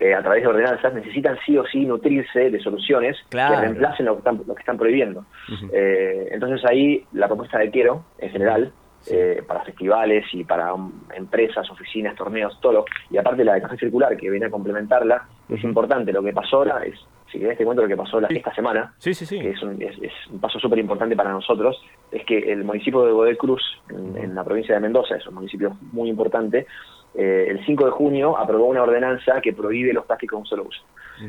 eh, 0.00 0.14
a 0.14 0.22
través 0.22 0.42
de 0.42 0.48
ordenanzas 0.48 0.94
necesitan 0.94 1.38
sí 1.44 1.56
o 1.58 1.66
sí 1.66 1.84
nutrirse 1.84 2.50
de 2.50 2.60
soluciones 2.60 3.16
que 3.30 3.38
reemplacen 3.38 4.06
lo 4.06 4.14
que 4.14 4.18
están, 4.18 4.40
lo 4.46 4.54
que 4.54 4.60
están 4.60 4.78
prohibiendo. 4.78 5.24
Eh, 5.72 6.28
entonces 6.32 6.64
ahí 6.68 7.04
la 7.12 7.26
propuesta 7.26 7.58
de 7.58 7.70
Quiero, 7.70 8.04
en 8.18 8.30
general, 8.30 8.72
eh, 9.06 9.42
para 9.46 9.62
festivales 9.64 10.24
y 10.32 10.44
para 10.44 10.72
empresas, 11.14 11.70
oficinas, 11.70 12.16
torneos, 12.16 12.58
todo. 12.60 12.86
Y 13.10 13.18
aparte 13.18 13.44
la 13.44 13.54
de 13.54 13.62
Café 13.62 13.76
Circular, 13.76 14.16
que 14.16 14.30
viene 14.30 14.46
a 14.46 14.50
complementarla, 14.50 15.28
es 15.48 15.62
importante. 15.62 16.10
Lo 16.10 16.22
que 16.22 16.32
pasó 16.32 16.58
ahora 16.58 16.82
es, 16.84 16.94
si 17.30 17.38
querés 17.38 17.58
te 17.58 17.66
cuento 17.66 17.82
lo 17.82 17.88
que 17.88 17.98
pasó 17.98 18.18
esta 18.26 18.54
semana, 18.54 18.94
sí, 18.96 19.12
sí, 19.12 19.38
que 19.38 19.50
es 19.50 19.62
un, 19.62 20.40
paso 20.40 20.58
súper 20.58 20.78
importante 20.78 21.14
para 21.16 21.32
nosotros, 21.32 21.76
es 22.10 22.24
que 22.24 22.50
el 22.50 22.64
municipio 22.64 23.04
de 23.04 23.12
Godel 23.12 23.36
Cruz, 23.36 23.62
en, 23.90 24.34
la 24.34 24.42
provincia 24.42 24.74
de 24.74 24.80
Mendoza, 24.80 25.16
es 25.16 25.26
un 25.26 25.34
municipio 25.34 25.76
muy 25.92 26.08
importante, 26.08 26.66
eh, 27.14 27.46
el 27.48 27.64
5 27.64 27.84
de 27.84 27.90
junio 27.92 28.36
aprobó 28.36 28.66
una 28.66 28.82
ordenanza 28.82 29.40
que 29.40 29.52
prohíbe 29.52 29.92
los 29.92 30.04
plásticos 30.06 30.36
de 30.36 30.40
un 30.40 30.46
solo 30.46 30.62
uso. 30.64 30.82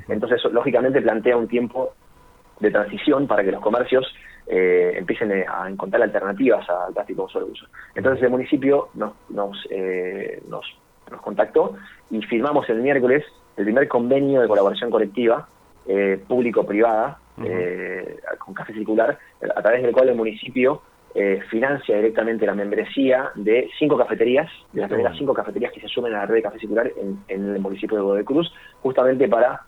Entonces, 0.07 0.43
lógicamente 0.51 1.01
plantea 1.01 1.37
un 1.37 1.47
tiempo 1.47 1.93
de 2.59 2.71
transición 2.71 3.27
para 3.27 3.43
que 3.43 3.51
los 3.51 3.61
comercios 3.61 4.11
eh, 4.47 4.93
empiecen 4.95 5.31
eh, 5.31 5.45
a 5.47 5.67
encontrar 5.67 6.03
alternativas 6.03 6.69
al 6.69 6.93
plástico 6.93 7.21
de 7.21 7.25
un 7.25 7.29
solo 7.31 7.45
uso. 7.47 7.65
Entonces 7.95 8.23
el 8.23 8.29
municipio 8.29 8.89
nos, 8.93 9.13
nos, 9.29 9.57
eh, 9.71 10.41
nos, 10.47 10.65
nos, 11.09 11.21
contactó 11.21 11.75
y 12.11 12.21
firmamos 12.21 12.69
el 12.69 12.81
miércoles 12.81 13.25
el 13.57 13.63
primer 13.65 13.87
convenio 13.87 14.41
de 14.41 14.47
colaboración 14.47 14.91
colectiva 14.91 15.47
público-privada 16.27 17.19
con 18.39 18.53
Café 18.55 18.73
Circular, 18.73 19.17
a 19.55 19.61
través 19.61 19.83
del 19.83 19.93
cual 19.93 20.09
el 20.09 20.15
municipio 20.15 20.81
financia 21.49 21.95
directamente 21.95 22.45
la 22.45 22.53
membresía 22.53 23.31
de 23.35 23.69
cinco 23.79 23.97
cafeterías, 23.97 24.51
de 24.73 24.81
las 24.81 24.89
primeras 24.89 25.17
cinco 25.17 25.33
cafeterías 25.33 25.71
que 25.71 25.79
se 25.79 25.87
sumen 25.87 26.13
a 26.13 26.17
la 26.17 26.25
red 26.25 26.35
de 26.35 26.41
Café 26.41 26.59
Circular 26.59 26.91
en, 26.97 27.23
el 27.29 27.59
municipio 27.59 27.95
de 27.95 28.03
Godoy 28.03 28.23
Cruz, 28.25 28.53
justamente 28.81 29.29
para 29.29 29.61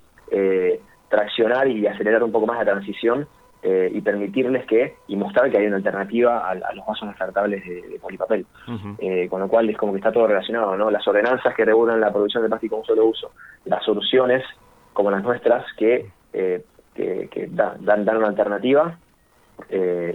traccionar 1.08 1.68
y 1.70 1.88
acelerar 1.88 2.24
un 2.24 2.32
poco 2.32 2.48
más 2.48 2.58
la 2.58 2.66
transición 2.66 3.28
eh, 3.64 3.90
y 3.92 4.02
permitirles 4.02 4.66
que, 4.68 4.98
y 5.08 5.16
mostrar 5.16 5.50
que 5.50 5.58
hay 5.58 5.66
una 5.66 5.78
alternativa 5.78 6.48
a, 6.48 6.74
los 6.74 6.86
vasos 6.86 7.10
descartables 7.10 7.66
de, 7.66 8.00
polipapel. 8.00 8.46
Eh, 9.00 9.28
con 9.30 9.42
lo 9.42 9.48
cual 9.48 9.70
es 9.70 9.78
como 9.78 9.94
que 9.94 9.98
está 9.98 10.12
todo 10.12 10.28
relacionado, 10.28 10.78
¿no? 10.78 10.92
Las 10.92 11.08
ordenanzas 11.08 11.56
que 11.56 11.66
regulan 11.66 12.00
la 12.00 12.12
producción 12.12 12.44
de 12.44 12.50
plástico 12.50 12.76
con 12.76 12.82
un 12.82 12.86
solo 12.86 13.06
uso, 13.08 13.32
las 13.66 13.84
soluciones 13.84 14.44
como 14.94 15.10
las 15.10 15.24
nuestras 15.24 15.66
que, 15.76 16.06
eh, 16.34 16.64
que, 16.94 17.50
dan, 17.50 17.84
dan 17.84 18.18
una 18.18 18.28
alternativa. 18.28 18.98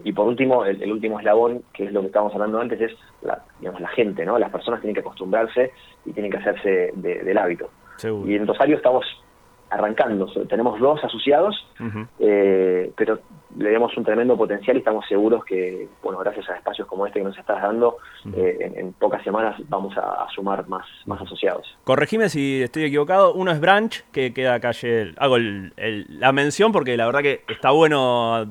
Y 0.04 0.12
por 0.12 0.26
último, 0.26 0.64
el, 0.64 0.90
último 0.90 1.18
eslabón, 1.18 1.62
que 1.72 1.84
es 1.84 1.92
lo 1.92 2.00
que 2.00 2.06
estábamos 2.06 2.34
hablando 2.34 2.60
antes, 2.60 2.80
es 2.80 2.92
la, 3.22 3.42
digamos, 3.60 3.80
la 3.80 3.88
gente, 3.88 4.24
¿no? 4.24 4.38
Las 4.38 4.50
personas 4.50 4.80
tienen 4.80 4.94
que 4.94 5.00
acostumbrarse 5.00 5.72
y 6.04 6.12
tienen 6.12 6.30
que 6.30 6.38
hacerse 6.38 6.92
del 6.94 7.38
hábito. 7.38 7.70
Y 8.26 8.34
en 8.34 8.46
Rosario 8.46 8.76
estamos 8.76 9.04
arrancando. 9.72 10.26
Tenemos 10.48 10.78
dos 10.80 11.02
asociados, 11.02 11.66
eh, 12.18 12.92
pero 12.96 13.20
le 13.56 13.70
vemos 13.70 13.96
un 13.96 14.04
tremendo 14.04 14.36
potencial 14.36 14.76
y 14.76 14.80
estamos 14.80 15.06
seguros 15.06 15.44
que, 15.44 15.88
bueno, 16.02 16.18
gracias 16.18 16.48
a 16.50 16.56
espacios 16.56 16.86
como 16.86 17.06
este 17.06 17.20
que 17.20 17.24
nos 17.24 17.38
estás 17.38 17.62
dando, 17.62 17.96
eh, 18.36 18.72
en, 18.76 18.92
pocas 18.92 19.22
semanas 19.24 19.56
vamos 19.68 19.96
a, 19.96 20.26
sumar 20.34 20.68
más, 20.68 20.86
más 21.06 21.20
asociados. 21.22 21.66
Corregime 21.84 22.28
si 22.28 22.62
estoy 22.62 22.84
equivocado. 22.84 23.32
Uno 23.32 23.50
es 23.50 23.60
Branch, 23.60 24.04
que 24.12 24.34
queda 24.34 24.60
calle. 24.60 25.14
Hago 25.16 25.36
la 25.38 26.32
mención 26.32 26.70
porque 26.70 26.96
la 26.96 27.06
verdad 27.06 27.22
que 27.22 27.42
está 27.48 27.70
bueno 27.70 28.46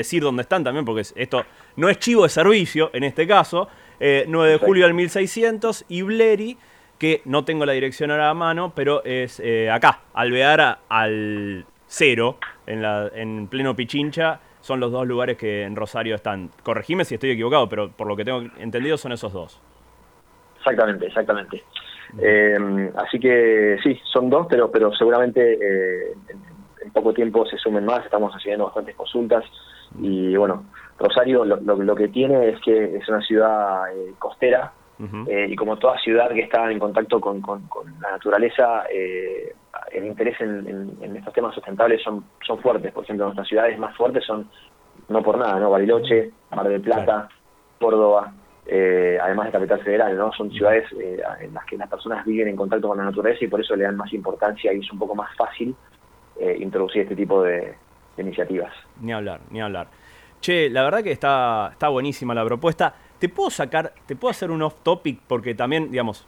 decir 0.00 0.22
dónde 0.22 0.42
están 0.42 0.64
también, 0.64 0.84
porque 0.84 1.02
esto 1.14 1.44
no 1.76 1.88
es 1.88 1.98
chivo 1.98 2.22
de 2.22 2.28
servicio 2.28 2.90
en 2.92 3.04
este 3.04 3.26
caso. 3.26 3.68
9 3.98 4.26
eh, 4.28 4.52
de 4.52 4.58
julio 4.58 4.84
del 4.84 4.94
1600 4.94 5.86
y 5.88 6.02
Bleri 6.02 6.58
que 6.98 7.22
no 7.24 7.44
tengo 7.44 7.66
la 7.66 7.72
dirección 7.72 8.10
ahora 8.10 8.30
a 8.30 8.34
mano, 8.34 8.72
pero 8.74 9.04
es 9.04 9.40
eh, 9.40 9.70
acá, 9.70 10.00
Alvear 10.14 10.78
al 10.88 11.66
cero, 11.86 12.38
en, 12.66 12.82
la, 12.82 13.10
en 13.14 13.48
pleno 13.48 13.76
Pichincha, 13.76 14.40
son 14.60 14.80
los 14.80 14.90
dos 14.90 15.06
lugares 15.06 15.36
que 15.36 15.62
en 15.62 15.76
Rosario 15.76 16.14
están. 16.14 16.50
Corregime 16.62 17.04
si 17.04 17.14
estoy 17.14 17.30
equivocado, 17.30 17.68
pero 17.68 17.90
por 17.90 18.06
lo 18.06 18.16
que 18.16 18.24
tengo 18.24 18.42
entendido 18.58 18.96
son 18.96 19.12
esos 19.12 19.32
dos. 19.32 19.60
Exactamente, 20.58 21.06
exactamente. 21.06 21.62
Eh, 22.18 22.90
así 22.96 23.20
que 23.20 23.78
sí, 23.82 24.00
son 24.12 24.30
dos, 24.30 24.46
pero, 24.48 24.70
pero 24.70 24.92
seguramente 24.94 25.52
eh, 25.54 26.14
en, 26.82 26.90
poco 26.92 27.12
tiempo 27.12 27.44
se 27.46 27.58
sumen 27.58 27.84
más, 27.84 28.04
estamos 28.04 28.32
haciendo 28.32 28.64
bastantes 28.64 28.94
consultas 28.96 29.44
y 30.00 30.36
bueno, 30.36 30.64
Rosario 30.98 31.44
lo, 31.44 31.56
lo, 31.58 31.94
que 31.94 32.08
tiene 32.08 32.48
es 32.50 32.60
que 32.60 32.96
es 32.96 33.08
una 33.08 33.20
ciudad 33.20 33.84
costera, 34.18 34.72
eh, 35.28 35.46
y 35.50 35.56
como 35.56 35.76
toda 35.76 35.98
ciudad 35.98 36.30
que 36.30 36.40
está 36.40 36.70
en 36.70 36.78
contacto 36.78 37.20
con, 37.20 37.42
la 38.00 38.12
naturaleza, 38.12 38.84
eh, 38.90 39.54
el 39.92 40.06
interés 40.06 40.40
en, 40.40 41.16
estos 41.16 41.34
temas 41.34 41.54
sustentables 41.54 42.02
son, 42.02 42.24
son 42.46 42.58
fuertes. 42.60 42.92
Por 42.92 43.04
ejemplo, 43.04 43.26
nuestras 43.26 43.46
ciudades 43.46 43.78
más 43.78 43.94
fuertes 43.94 44.24
son, 44.24 44.48
no 45.08 45.22
por 45.22 45.36
nada, 45.36 45.60
¿no? 45.60 45.70
Bariloche, 45.70 46.30
Mar 46.50 46.66
del 46.68 46.80
Plata, 46.80 47.28
Córdoba, 47.78 48.32
eh, 48.64 49.18
además 49.20 49.46
de 49.46 49.52
Capital 49.52 49.80
Federal, 49.82 50.16
¿no? 50.16 50.32
Son 50.32 50.50
ciudades 50.50 50.90
en 50.92 51.52
las 51.52 51.64
que 51.66 51.76
las 51.76 51.90
personas 51.90 52.24
viven 52.24 52.48
en 52.48 52.56
contacto 52.56 52.88
con 52.88 52.96
la 52.96 53.04
naturaleza 53.04 53.44
y 53.44 53.48
por 53.48 53.60
eso 53.60 53.76
le 53.76 53.84
dan 53.84 53.96
más 53.96 54.12
importancia 54.14 54.72
y 54.72 54.78
es 54.78 54.90
un 54.90 54.98
poco 54.98 55.14
más 55.14 55.34
fácil 55.36 55.76
introducir 56.58 57.02
este 57.02 57.16
tipo 57.16 57.42
de, 57.42 57.76
iniciativas. 58.22 58.72
Ni 59.00 59.12
hablar, 59.12 59.40
ni 59.50 59.60
hablar. 59.60 59.88
Che, 60.40 60.68
la 60.70 60.82
verdad 60.82 61.02
que 61.02 61.12
está, 61.12 61.70
está 61.72 61.88
buenísima 61.88 62.34
la 62.34 62.44
propuesta. 62.44 62.94
Te 63.18 63.28
puedo 63.28 63.50
sacar, 63.50 63.92
te 64.06 64.16
puedo 64.16 64.30
hacer 64.30 64.50
un 64.50 64.62
off 64.62 64.76
topic 64.82 65.20
porque 65.26 65.54
también, 65.54 65.90
digamos, 65.90 66.26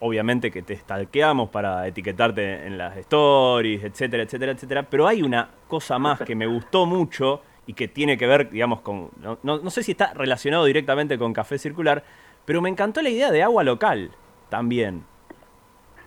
obviamente 0.00 0.50
que 0.50 0.62
te 0.62 0.76
stalkeamos 0.76 1.50
para 1.50 1.86
etiquetarte 1.86 2.66
en 2.66 2.76
las 2.76 2.96
stories, 2.96 3.84
etcétera, 3.84 4.24
etcétera, 4.24 4.52
etcétera. 4.52 4.82
Pero 4.84 5.06
hay 5.06 5.22
una 5.22 5.48
cosa 5.68 5.98
más 5.98 6.20
que 6.20 6.34
me 6.34 6.46
gustó 6.46 6.86
mucho 6.86 7.42
y 7.66 7.74
que 7.74 7.88
tiene 7.88 8.18
que 8.18 8.26
ver, 8.26 8.50
digamos, 8.50 8.80
con. 8.80 9.10
No, 9.20 9.38
no, 9.42 9.70
sé 9.70 9.82
si 9.82 9.92
está 9.92 10.12
relacionado 10.14 10.64
directamente 10.64 11.18
con 11.18 11.32
Café 11.32 11.58
Circular, 11.58 12.02
pero 12.44 12.60
me 12.60 12.68
encantó 12.68 13.00
la 13.00 13.10
idea 13.10 13.30
de 13.30 13.42
agua 13.42 13.62
local 13.62 14.10
también. 14.48 15.04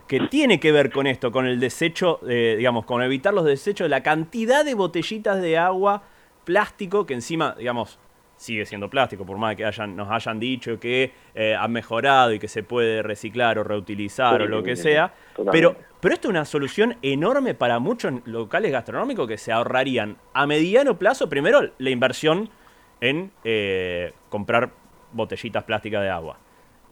Que 0.07 0.19
tiene 0.27 0.59
que 0.59 0.71
ver 0.71 0.91
con 0.91 1.07
esto, 1.07 1.31
con 1.31 1.47
el 1.47 1.59
desecho, 1.59 2.19
digamos, 2.24 2.85
con 2.85 3.01
evitar 3.01 3.33
los 3.33 3.45
desechos, 3.45 3.89
la 3.89 4.03
cantidad 4.03 4.63
de 4.63 4.75
botellitas 4.75 5.41
de 5.41 5.57
agua 5.57 6.03
plástico 6.43 7.05
que 7.05 7.15
encima, 7.15 7.55
digamos, 7.57 8.00
sigue 8.38 8.65
siendo 8.65 8.89
plástico, 8.89 9.25
por 9.25 9.38
más 9.38 9.55
que 9.55 9.65
hayan, 9.65 9.95
nos 9.95 10.09
hayan 10.12 10.39
dicho 10.39 10.79
que 10.79 11.12
eh, 11.33 11.55
ha 11.55 11.67
mejorado 11.67 12.33
y 12.33 12.39
que 12.39 12.47
se 12.47 12.63
puede 12.63 13.01
reciclar 13.01 13.57
o 13.59 13.63
reutilizar 13.63 14.41
o 14.41 14.47
lo 14.47 14.63
que 14.63 14.75
sea. 14.75 15.13
Pero, 15.51 15.75
pero 16.00 16.13
esto 16.13 16.27
es 16.27 16.29
una 16.29 16.45
solución 16.45 16.97
enorme 17.01 17.53
para 17.55 17.79
muchos 17.79 18.13
locales 18.25 18.71
gastronómicos 18.71 19.27
que 19.27 19.38
se 19.38 19.51
ahorrarían 19.51 20.17
a 20.33 20.45
mediano 20.47 20.97
plazo, 20.97 21.29
primero, 21.29 21.71
la 21.77 21.89
inversión 21.89 22.50
en 23.01 23.31
eh, 23.43 24.13
comprar 24.29 24.71
botellitas 25.13 25.63
plásticas 25.63 26.01
de 26.01 26.09
agua. 26.09 26.38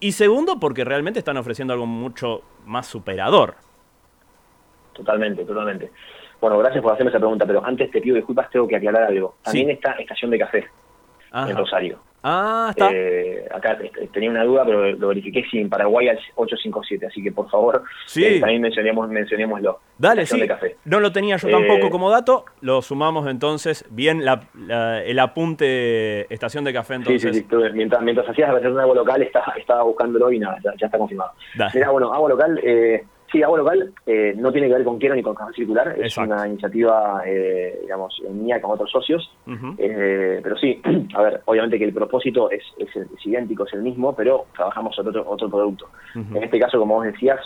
Y 0.03 0.11
segundo, 0.11 0.59
porque 0.59 0.83
realmente 0.83 1.19
están 1.19 1.37
ofreciendo 1.37 1.73
algo 1.73 1.85
mucho 1.85 2.41
más 2.65 2.87
superador. 2.87 3.55
Totalmente, 4.91 5.45
totalmente. 5.45 5.91
Bueno, 6.41 6.57
gracias 6.57 6.83
por 6.83 6.91
hacerme 6.91 7.09
esa 7.09 7.19
pregunta, 7.19 7.45
pero 7.45 7.63
antes 7.65 7.89
te 7.89 8.01
pido 8.01 8.17
disculpas, 8.17 8.49
tengo 8.49 8.67
que 8.67 8.75
aclarar 8.75 9.03
algo. 9.03 9.37
También 9.41 9.69
esta 9.69 9.93
estación 9.93 10.29
de 10.29 10.39
café 10.39 10.67
en 11.31 11.55
Rosario. 11.55 11.99
Ah, 12.23 12.67
está. 12.69 12.89
Eh, 12.93 13.45
acá 13.53 13.77
tenía 14.13 14.29
una 14.29 14.45
duda, 14.45 14.63
pero 14.65 14.93
lo 14.93 15.09
verifiqué 15.09 15.43
sin 15.51 15.69
Paraguay 15.69 16.07
al 16.07 16.17
857, 16.35 17.07
así 17.07 17.21
que 17.21 17.33
por 17.33 17.49
favor, 17.49 17.83
eh, 18.15 18.39
también 18.39 18.61
mencionemos, 18.61 19.09
mencionémoslo. 19.09 19.79
Dale, 19.97 20.25
sí. 20.25 20.41
No 20.85 21.01
lo 21.01 21.11
tenía 21.11 21.35
yo 21.35 21.49
tampoco 21.49 21.87
eh, 21.87 21.89
como 21.89 22.09
dato, 22.09 22.45
lo 22.61 22.81
sumamos 22.81 23.27
entonces, 23.27 23.85
bien 23.89 24.23
la, 24.23 24.41
el 25.05 25.19
apunte 25.19 26.33
estación 26.33 26.63
de 26.63 26.71
café 26.71 26.95
entonces. 26.95 27.35
Sí, 27.35 27.45
sí, 27.49 27.55
mientras, 27.73 28.01
mientras 28.01 28.29
hacías 28.29 28.47
la 28.47 28.53
versión 28.53 28.75
de 28.75 28.81
agua 28.81 28.95
local 28.95 29.21
estaba, 29.21 29.53
estaba 29.57 29.83
buscándolo 29.83 30.31
y 30.31 30.39
nada, 30.39 30.57
ya, 30.63 30.71
está 30.85 30.97
confirmado. 30.97 31.31
Mira, 31.73 31.89
bueno, 31.89 32.13
agua 32.13 32.29
local, 32.29 32.57
Sí, 33.33 33.41
agua 33.41 33.57
local 33.57 33.91
eh, 34.05 34.35
no 34.37 34.51
tiene 34.51 34.67
que 34.67 34.75
ver 34.75 34.83
con 34.83 34.99
Quiero 34.99 35.15
ni 35.15 35.23
con 35.23 35.33
Café 35.33 35.53
Circular, 35.53 35.95
es 35.99 36.15
una 36.19 36.47
iniciativa, 36.47 37.23
eh, 37.25 37.79
digamos, 37.81 38.21
mía 38.29 38.61
con 38.61 38.69
otros 38.69 38.91
socios, 38.91 39.27
eh, 39.79 40.39
pero 40.43 40.55
sí, 40.55 40.79
a 41.15 41.21
ver, 41.23 41.41
obviamente 41.45 41.79
que 41.79 41.85
el 41.85 41.95
propósito 41.95 42.51
es, 42.51 42.61
es, 42.77 42.89
idéntico, 43.25 43.65
es 43.65 43.73
el 43.73 43.81
mismo, 43.81 44.15
pero 44.15 44.45
trabajamos 44.55 44.99
otro, 44.99 45.27
otro 45.27 45.49
producto. 45.49 45.89
En 46.13 46.43
este 46.43 46.59
caso, 46.59 46.77
como 46.77 46.93
vos 46.93 47.05
decías, 47.05 47.39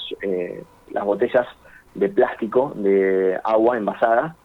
las 0.91 1.05
botellas 1.05 1.47
de 1.95 2.09
plástico 2.09 2.73
de 2.75 3.39
agua 3.45 3.77
envasada, 3.77 4.35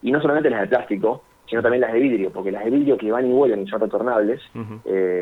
y 0.00 0.12
no 0.12 0.22
solamente 0.22 0.48
las 0.48 0.60
de 0.60 0.68
plástico, 0.68 1.24
sino 1.46 1.60
también 1.60 1.80
las 1.80 1.92
de 1.92 1.98
vidrio, 1.98 2.30
porque 2.30 2.52
las 2.52 2.64
de 2.64 2.70
vidrio 2.70 2.96
que 2.96 3.10
van 3.10 3.26
y 3.26 3.32
vuelven 3.32 3.62
y 3.62 3.66
son 3.68 3.80
retornables, 3.80 4.40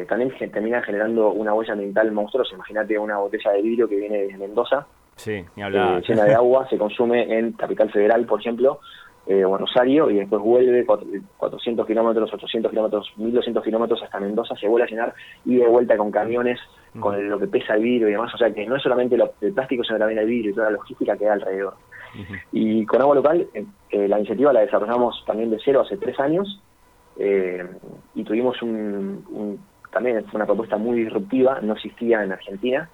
también 0.06 0.34
terminan 0.52 0.82
generando 0.82 1.30
una 1.30 1.54
huella 1.54 1.72
ambiental 1.72 2.12
monstruosa. 2.12 2.56
Imagínate 2.56 2.98
una 2.98 3.16
botella 3.16 3.52
de 3.52 3.62
vidrio 3.62 3.88
que 3.88 3.96
viene 3.96 4.24
desde 4.24 4.36
Mendoza, 4.36 4.86
Sí, 5.22 5.44
ni. 5.54 5.62
Eh, 5.62 6.02
llena 6.08 6.24
de 6.24 6.34
agua, 6.34 6.66
se 6.68 6.76
consume 6.76 7.38
en 7.38 7.52
Capital 7.52 7.88
Federal, 7.92 8.26
por 8.26 8.40
ejemplo, 8.40 8.80
eh, 9.24 9.44
o 9.44 9.56
Rosario, 9.56 10.10
y 10.10 10.16
después 10.16 10.42
vuelve 10.42 10.84
400 10.84 11.86
kilómetros, 11.86 12.34
800 12.34 12.68
kilómetros, 12.68 13.12
1200 13.16 13.62
kilómetros 13.62 14.02
hasta 14.02 14.18
Mendoza, 14.18 14.56
se 14.56 14.66
vuelve 14.66 14.88
a 14.88 14.90
llenar 14.90 15.14
y 15.44 15.58
de 15.58 15.68
vuelta 15.68 15.96
con 15.96 16.10
camiones, 16.10 16.58
con 16.98 17.28
lo 17.30 17.38
que 17.38 17.46
pesa 17.46 17.74
el 17.74 17.82
vidrio 17.82 18.08
y 18.08 18.12
demás. 18.12 18.34
O 18.34 18.36
sea 18.36 18.52
que 18.52 18.66
no 18.66 18.74
es 18.74 18.82
solamente 18.82 19.16
lo, 19.16 19.32
el 19.40 19.52
plástico, 19.52 19.84
sino 19.84 20.00
también 20.00 20.18
el 20.18 20.26
vidrio 20.26 20.50
y 20.50 20.54
toda 20.54 20.70
la 20.70 20.76
logística 20.76 21.16
que 21.16 21.24
hay 21.24 21.30
alrededor. 21.30 21.74
Y 22.50 22.84
con 22.84 23.00
agua 23.00 23.14
local, 23.14 23.46
eh, 23.54 24.08
la 24.08 24.18
iniciativa 24.18 24.52
la 24.52 24.60
desarrollamos 24.60 25.22
también 25.24 25.50
de 25.50 25.58
cero 25.64 25.82
hace 25.82 25.96
tres 25.96 26.18
años 26.18 26.60
y 27.16 28.24
tuvimos 28.24 28.60
un, 28.62 29.60
también 29.92 30.24
fue 30.24 30.38
una 30.38 30.46
propuesta 30.46 30.76
muy 30.76 31.04
disruptiva, 31.04 31.60
no 31.62 31.74
existía 31.74 32.24
en 32.24 32.32
Argentina. 32.32 32.90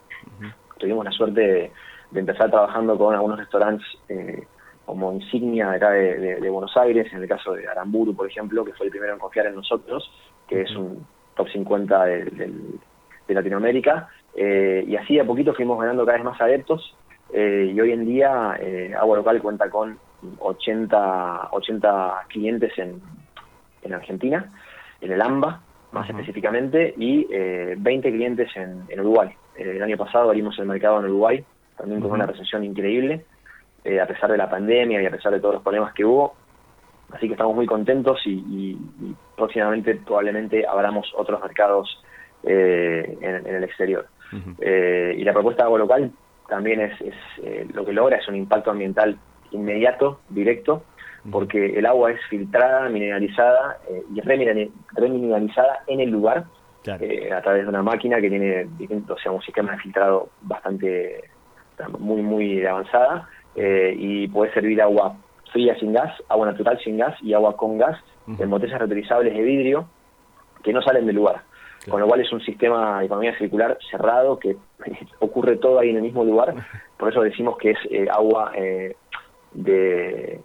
Tuvimos 0.76 1.06
la 1.06 1.10
suerte 1.10 1.40
de 1.40 1.72
de 2.10 2.20
empezar 2.20 2.50
trabajando 2.50 2.96
con 2.96 3.14
algunos 3.14 3.38
restaurantes 3.38 3.86
eh, 4.08 4.44
como 4.84 5.12
insignia 5.12 5.70
de 5.70 5.76
acá 5.76 5.90
de, 5.90 6.50
Buenos 6.50 6.74
Aires, 6.76 7.12
en 7.12 7.22
el 7.22 7.28
caso 7.28 7.52
de 7.52 7.68
Aramburu, 7.68 8.14
por 8.16 8.26
ejemplo, 8.26 8.64
que 8.64 8.72
fue 8.72 8.86
el 8.86 8.92
primero 8.92 9.12
en 9.12 9.18
confiar 9.18 9.46
en 9.46 9.54
nosotros, 9.54 10.10
que 10.48 10.62
es 10.62 10.74
un 10.74 11.06
top 11.36 11.48
50 11.50 12.04
de, 12.04 12.52
Latinoamérica, 13.28 14.08
eh, 14.34 14.82
y 14.88 14.96
así 14.96 15.18
a 15.18 15.26
poquito 15.26 15.52
fuimos 15.52 15.78
ganando 15.78 16.06
cada 16.06 16.16
vez 16.16 16.24
más 16.24 16.40
adeptos, 16.40 16.96
eh, 17.34 17.70
y 17.74 17.78
hoy 17.78 17.92
en 17.92 18.06
día 18.06 18.58
Agua 18.98 19.18
Local 19.18 19.42
cuenta 19.42 19.68
con 19.68 19.98
80, 20.38 21.48
80 21.50 22.24
clientes 22.28 22.72
en, 22.78 23.02
en 23.82 23.92
Argentina, 23.92 24.50
en 25.02 25.12
el 25.12 25.20
AMBA, 25.20 25.60
más 25.92 26.08
específicamente, 26.08 26.94
y 26.96 27.26
20 27.26 28.10
clientes 28.10 28.48
en, 28.56 28.84
en 28.88 29.00
Uruguay. 29.00 29.28
el 29.58 29.82
año 29.82 29.98
pasado 29.98 30.30
abrimos 30.30 30.58
el 30.58 30.64
mercado 30.64 31.00
en 31.00 31.04
Uruguay 31.04 31.44
también 31.78 32.00
con 32.00 32.10
una 32.10 32.26
recesión 32.26 32.64
increíble, 32.64 33.24
eh, 33.84 34.00
a 34.00 34.06
pesar 34.06 34.30
de 34.30 34.36
la 34.36 34.50
pandemia 34.50 35.00
y 35.00 35.06
a 35.06 35.10
pesar 35.10 35.32
de 35.32 35.40
todos 35.40 35.54
los 35.54 35.62
problemas 35.62 35.94
que 35.94 36.04
hubo. 36.04 36.34
Así 37.12 37.26
que 37.26 37.32
estamos 37.32 37.54
muy 37.54 37.66
contentos 37.66 38.20
y, 38.26 38.76
próximamente 39.36 39.94
probablemente 39.94 40.66
abramos 40.66 41.10
otros 41.16 41.40
mercados 41.40 42.02
eh, 42.42 43.16
en, 43.20 43.46
el 43.46 43.64
exterior. 43.64 44.06
Eh, 44.60 45.14
y 45.16 45.24
la 45.24 45.32
propuesta 45.32 45.62
de 45.62 45.66
agua 45.68 45.78
local 45.78 46.12
también 46.48 46.80
es, 46.80 46.92
lo 47.72 47.86
que 47.86 47.92
logra 47.92 48.18
es 48.18 48.28
un 48.28 48.36
impacto 48.36 48.70
ambiental 48.70 49.16
inmediato, 49.52 50.20
directo, 50.28 50.82
porque 51.30 51.78
el 51.78 51.86
agua 51.86 52.10
es 52.10 52.20
filtrada, 52.28 52.88
mineralizada 52.88 53.78
y 54.14 54.20
remineralizada 54.20 55.82
en 55.86 56.00
el 56.00 56.10
lugar 56.10 56.44
a 56.86 57.42
través 57.42 57.62
de 57.62 57.68
una 57.68 57.82
máquina 57.82 58.20
que 58.20 58.28
tiene 58.28 58.66
o 59.08 59.18
sea, 59.18 59.32
un 59.32 59.42
sistema 59.42 59.72
de 59.72 59.78
filtrado 59.78 60.30
bastante 60.42 61.22
muy, 61.98 62.22
muy 62.22 62.64
avanzada, 62.64 63.28
eh, 63.54 63.94
y 63.96 64.28
puede 64.28 64.52
servir 64.52 64.80
agua 64.82 65.16
fría 65.52 65.74
sin 65.78 65.92
gas, 65.92 66.12
agua 66.28 66.46
natural 66.46 66.78
sin 66.84 66.98
gas 66.98 67.16
y 67.22 67.32
agua 67.32 67.56
con 67.56 67.78
gas 67.78 67.98
en 68.38 68.50
botellas 68.50 68.78
reutilizables 68.78 69.32
de 69.32 69.42
vidrio 69.42 69.88
que 70.62 70.72
no 70.72 70.82
salen 70.82 71.06
del 71.06 71.16
lugar. 71.16 71.42
Con 71.88 72.00
lo 72.00 72.06
cual 72.06 72.20
es 72.20 72.30
un 72.32 72.40
sistema 72.40 73.00
de 73.00 73.06
economía 73.06 73.36
circular 73.38 73.78
cerrado 73.90 74.38
que 74.38 74.56
ocurre 75.20 75.56
todo 75.56 75.78
ahí 75.78 75.90
en 75.90 75.96
el 75.96 76.02
mismo 76.02 76.24
lugar. 76.24 76.54
Por 76.98 77.10
eso 77.10 77.22
decimos 77.22 77.56
que 77.56 77.70
es 77.70 77.78
eh, 77.90 78.06
agua 78.10 78.52
eh, 78.54 78.94
de, 79.52 80.40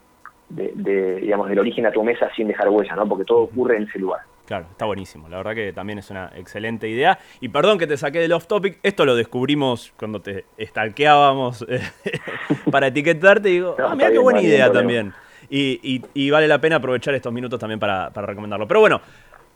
de, 0.50 1.16
digamos, 1.18 1.50
del 1.50 1.60
origen 1.60 1.86
a 1.86 1.92
tu 1.92 2.04
mesa 2.04 2.30
sin 2.36 2.48
dejar 2.48 2.70
huella, 2.70 2.96
¿no? 2.96 3.08
Porque 3.08 3.25
todo 3.25 3.40
ocurre 3.40 3.78
en 3.78 3.84
ese 3.84 4.00
lugar. 4.00 4.22
Claro, 4.46 4.68
está 4.72 4.86
buenísimo. 4.86 5.29
La 5.29 5.38
verdad 5.38 5.56
que 5.56 5.72
también 5.72 6.00
es 6.00 6.10
una 6.10 6.32
excelente 6.36 6.90
idea. 6.90 7.18
Y 7.40 7.48
perdón 7.48 7.77
que 7.77 7.88
te 7.88 7.96
saqué 7.96 8.20
del 8.20 8.34
off 8.34 8.48
topic. 8.48 8.77
Esto 8.84 9.06
lo 9.06 9.16
descubrimos 9.16 9.94
cuando 9.96 10.22
te 10.22 10.46
stalkeábamos 10.60 11.66
eh, 11.70 11.82
para 12.72 12.88
etiquetarte. 12.88 13.50
Y 13.50 13.53
digo, 13.53 13.77
ah, 13.79 13.96
mira 13.96 14.12
qué 14.12 14.20
buena 14.20 14.42
idea 14.42 14.72
también. 14.72 15.14
Y, 15.50 16.29
vale 16.29 16.48
la 16.48 16.60
pena 16.60 16.77
aprovechar 16.77 17.14
estos 17.14 17.32
minutos 17.32 17.60
también 17.60 17.79
para, 17.79 18.10
recomendarlo. 18.10 18.68
Pero 18.68 18.82
bueno, 18.82 19.01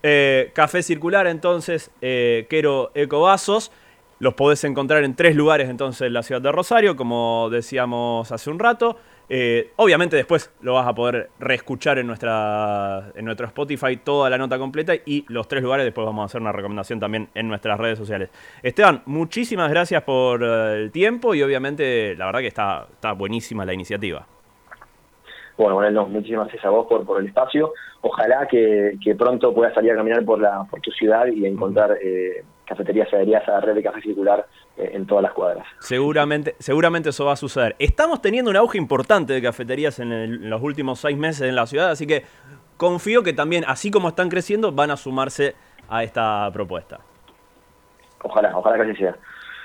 eh, 0.03 0.51
Café 0.53 0.81
Circular 0.81 1.27
entonces, 1.27 1.91
eh, 2.01 2.47
Quero 2.49 2.91
Ecovasos. 2.93 3.71
Los 4.19 4.33
podés 4.33 4.63
encontrar 4.63 5.03
en 5.03 5.15
tres 5.15 5.35
lugares 5.35 5.69
entonces 5.69 6.07
en 6.07 6.13
la 6.13 6.23
ciudad 6.23 6.41
de 6.41 6.51
Rosario, 6.51 6.95
como 6.95 7.49
decíamos 7.51 8.31
hace 8.31 8.49
un 8.49 8.57
rato. 8.57 8.97
Eh, 9.29 9.71
obviamente 9.75 10.15
después 10.15 10.53
lo 10.61 10.75
vas 10.75 10.87
a 10.87 10.95
poder 10.95 11.29
reescuchar 11.39 11.97
en, 11.99 12.07
nuestra, 12.07 13.11
en 13.13 13.25
nuestro 13.25 13.47
Spotify 13.47 13.97
toda 13.97 14.29
la 14.29 14.37
nota 14.37 14.57
completa 14.57 14.93
y 14.95 15.25
los 15.27 15.49
tres 15.49 15.61
lugares 15.61 15.85
después 15.85 16.05
vamos 16.05 16.23
a 16.23 16.25
hacer 16.25 16.41
una 16.41 16.53
recomendación 16.53 16.99
también 16.99 17.27
en 17.35 17.49
nuestras 17.49 17.77
redes 17.77 17.97
sociales. 17.97 18.29
Esteban, 18.63 19.01
muchísimas 19.05 19.69
gracias 19.69 20.03
por 20.03 20.43
eh, 20.43 20.83
el 20.83 20.91
tiempo 20.91 21.35
y 21.35 21.43
obviamente 21.43 22.15
la 22.15 22.27
verdad 22.27 22.39
que 22.39 22.47
está, 22.47 22.87
está 22.89 23.11
buenísima 23.11 23.65
la 23.65 23.73
iniciativa. 23.73 24.25
Bueno, 25.57 25.75
bueno, 25.75 26.05
muchísimas 26.05 26.47
gracias 26.47 26.65
a 26.65 26.69
vos 26.69 26.87
por, 26.87 27.03
por 27.05 27.19
el 27.19 27.27
espacio. 27.27 27.73
Ojalá 28.01 28.47
que, 28.47 28.97
pronto 29.17 29.53
puedas 29.53 29.73
salir 29.73 29.91
a 29.91 29.95
caminar 29.95 30.23
por, 30.23 30.39
la, 30.39 30.63
por 30.69 30.79
tu 30.81 30.91
ciudad 30.91 31.25
y 31.27 31.45
encontrar 31.45 31.97
eh, 32.01 32.43
cafeterías 32.65 33.09
y 33.11 33.33
a 33.33 33.43
la 33.47 33.61
red 33.61 33.73
de 33.73 33.83
café 33.83 34.01
circular 34.01 34.45
en 34.77 35.05
todas 35.05 35.23
las 35.23 35.33
cuadras. 35.33 35.65
Seguramente, 35.79 36.55
seguramente 36.59 37.09
eso 37.09 37.25
va 37.25 37.33
a 37.33 37.35
suceder. 37.35 37.75
Estamos 37.79 38.21
teniendo 38.21 38.51
un 38.51 38.57
auge 38.57 38.77
importante 38.77 39.33
de 39.33 39.41
cafeterías 39.41 39.99
en, 39.99 40.49
los 40.49 40.61
últimos 40.61 40.99
seis 40.99 41.17
meses 41.17 41.49
en 41.49 41.55
la 41.55 41.65
ciudad, 41.65 41.89
así 41.89 42.05
que 42.05 42.23
confío 42.77 43.23
que 43.23 43.33
también, 43.33 43.63
así 43.67 43.89
como 43.89 44.09
están 44.09 44.29
creciendo, 44.29 44.71
van 44.71 44.91
a 44.91 44.97
sumarse 44.97 45.55
a 45.89 46.03
esta 46.03 46.49
propuesta. 46.51 46.99
Ojalá, 48.23 48.55
ojalá 48.55 48.77
que 48.77 48.91
así 48.91 49.01
sea. 49.01 49.15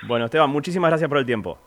Bueno, 0.07 0.25
Esteban, 0.25 0.49
muchísimas 0.49 0.89
gracias 0.89 1.07
por 1.07 1.19
el 1.19 1.25
tiempo. 1.25 1.57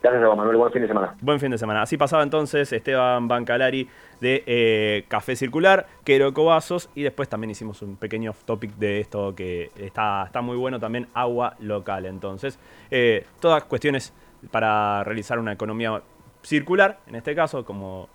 Gracias 0.00 0.22
a 0.22 0.34
Manuel. 0.34 0.56
Buen 0.56 0.72
fin 0.72 0.82
de 0.82 0.88
semana. 0.88 1.16
Buen 1.20 1.40
fin 1.40 1.50
de 1.50 1.58
semana. 1.58 1.82
Así 1.82 1.96
pasaba 1.96 2.22
entonces 2.22 2.72
Esteban 2.72 3.26
Bancalari 3.26 3.88
de 4.20 4.44
eh, 4.46 5.04
Café 5.08 5.34
Circular, 5.34 5.86
Quero 6.04 6.32
Cobazos 6.32 6.88
y 6.94 7.02
después 7.02 7.28
también 7.28 7.50
hicimos 7.50 7.82
un 7.82 7.96
pequeño 7.96 8.32
topic 8.44 8.76
de 8.76 9.00
esto 9.00 9.34
que 9.34 9.72
está, 9.76 10.24
está 10.26 10.40
muy 10.40 10.56
bueno 10.56 10.78
también, 10.78 11.08
agua 11.14 11.56
local. 11.58 12.06
Entonces, 12.06 12.60
eh, 12.92 13.26
todas 13.40 13.64
cuestiones 13.64 14.12
para 14.52 15.02
realizar 15.02 15.40
una 15.40 15.52
economía 15.52 16.00
circular, 16.42 17.00
en 17.08 17.16
este 17.16 17.34
caso, 17.34 17.64
como 17.64 18.08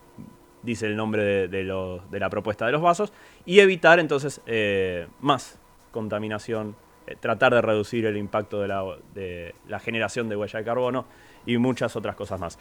dice 0.62 0.86
el 0.86 0.96
nombre 0.96 1.50
de, 1.50 1.64
la 1.66 2.30
propuesta 2.30 2.66
de 2.66 2.72
los 2.72 2.82
vasos, 2.82 3.12
y 3.46 3.60
evitar 3.60 4.00
entonces 4.00 4.40
eh, 4.46 5.08
más 5.20 5.60
contaminación, 5.92 6.78
tratar 7.20 7.54
de 7.54 7.62
reducir 7.62 8.06
el 8.06 8.16
impacto 8.16 8.62
de 8.62 9.54
la 9.68 9.80
generación 9.80 10.30
de 10.30 10.38
huella 10.38 10.60
de 10.60 10.66
carbono 10.66 11.06
y 11.46 11.58
muchas 11.58 11.96
otras 11.96 12.16
cosas 12.16 12.40
más. 12.40 12.60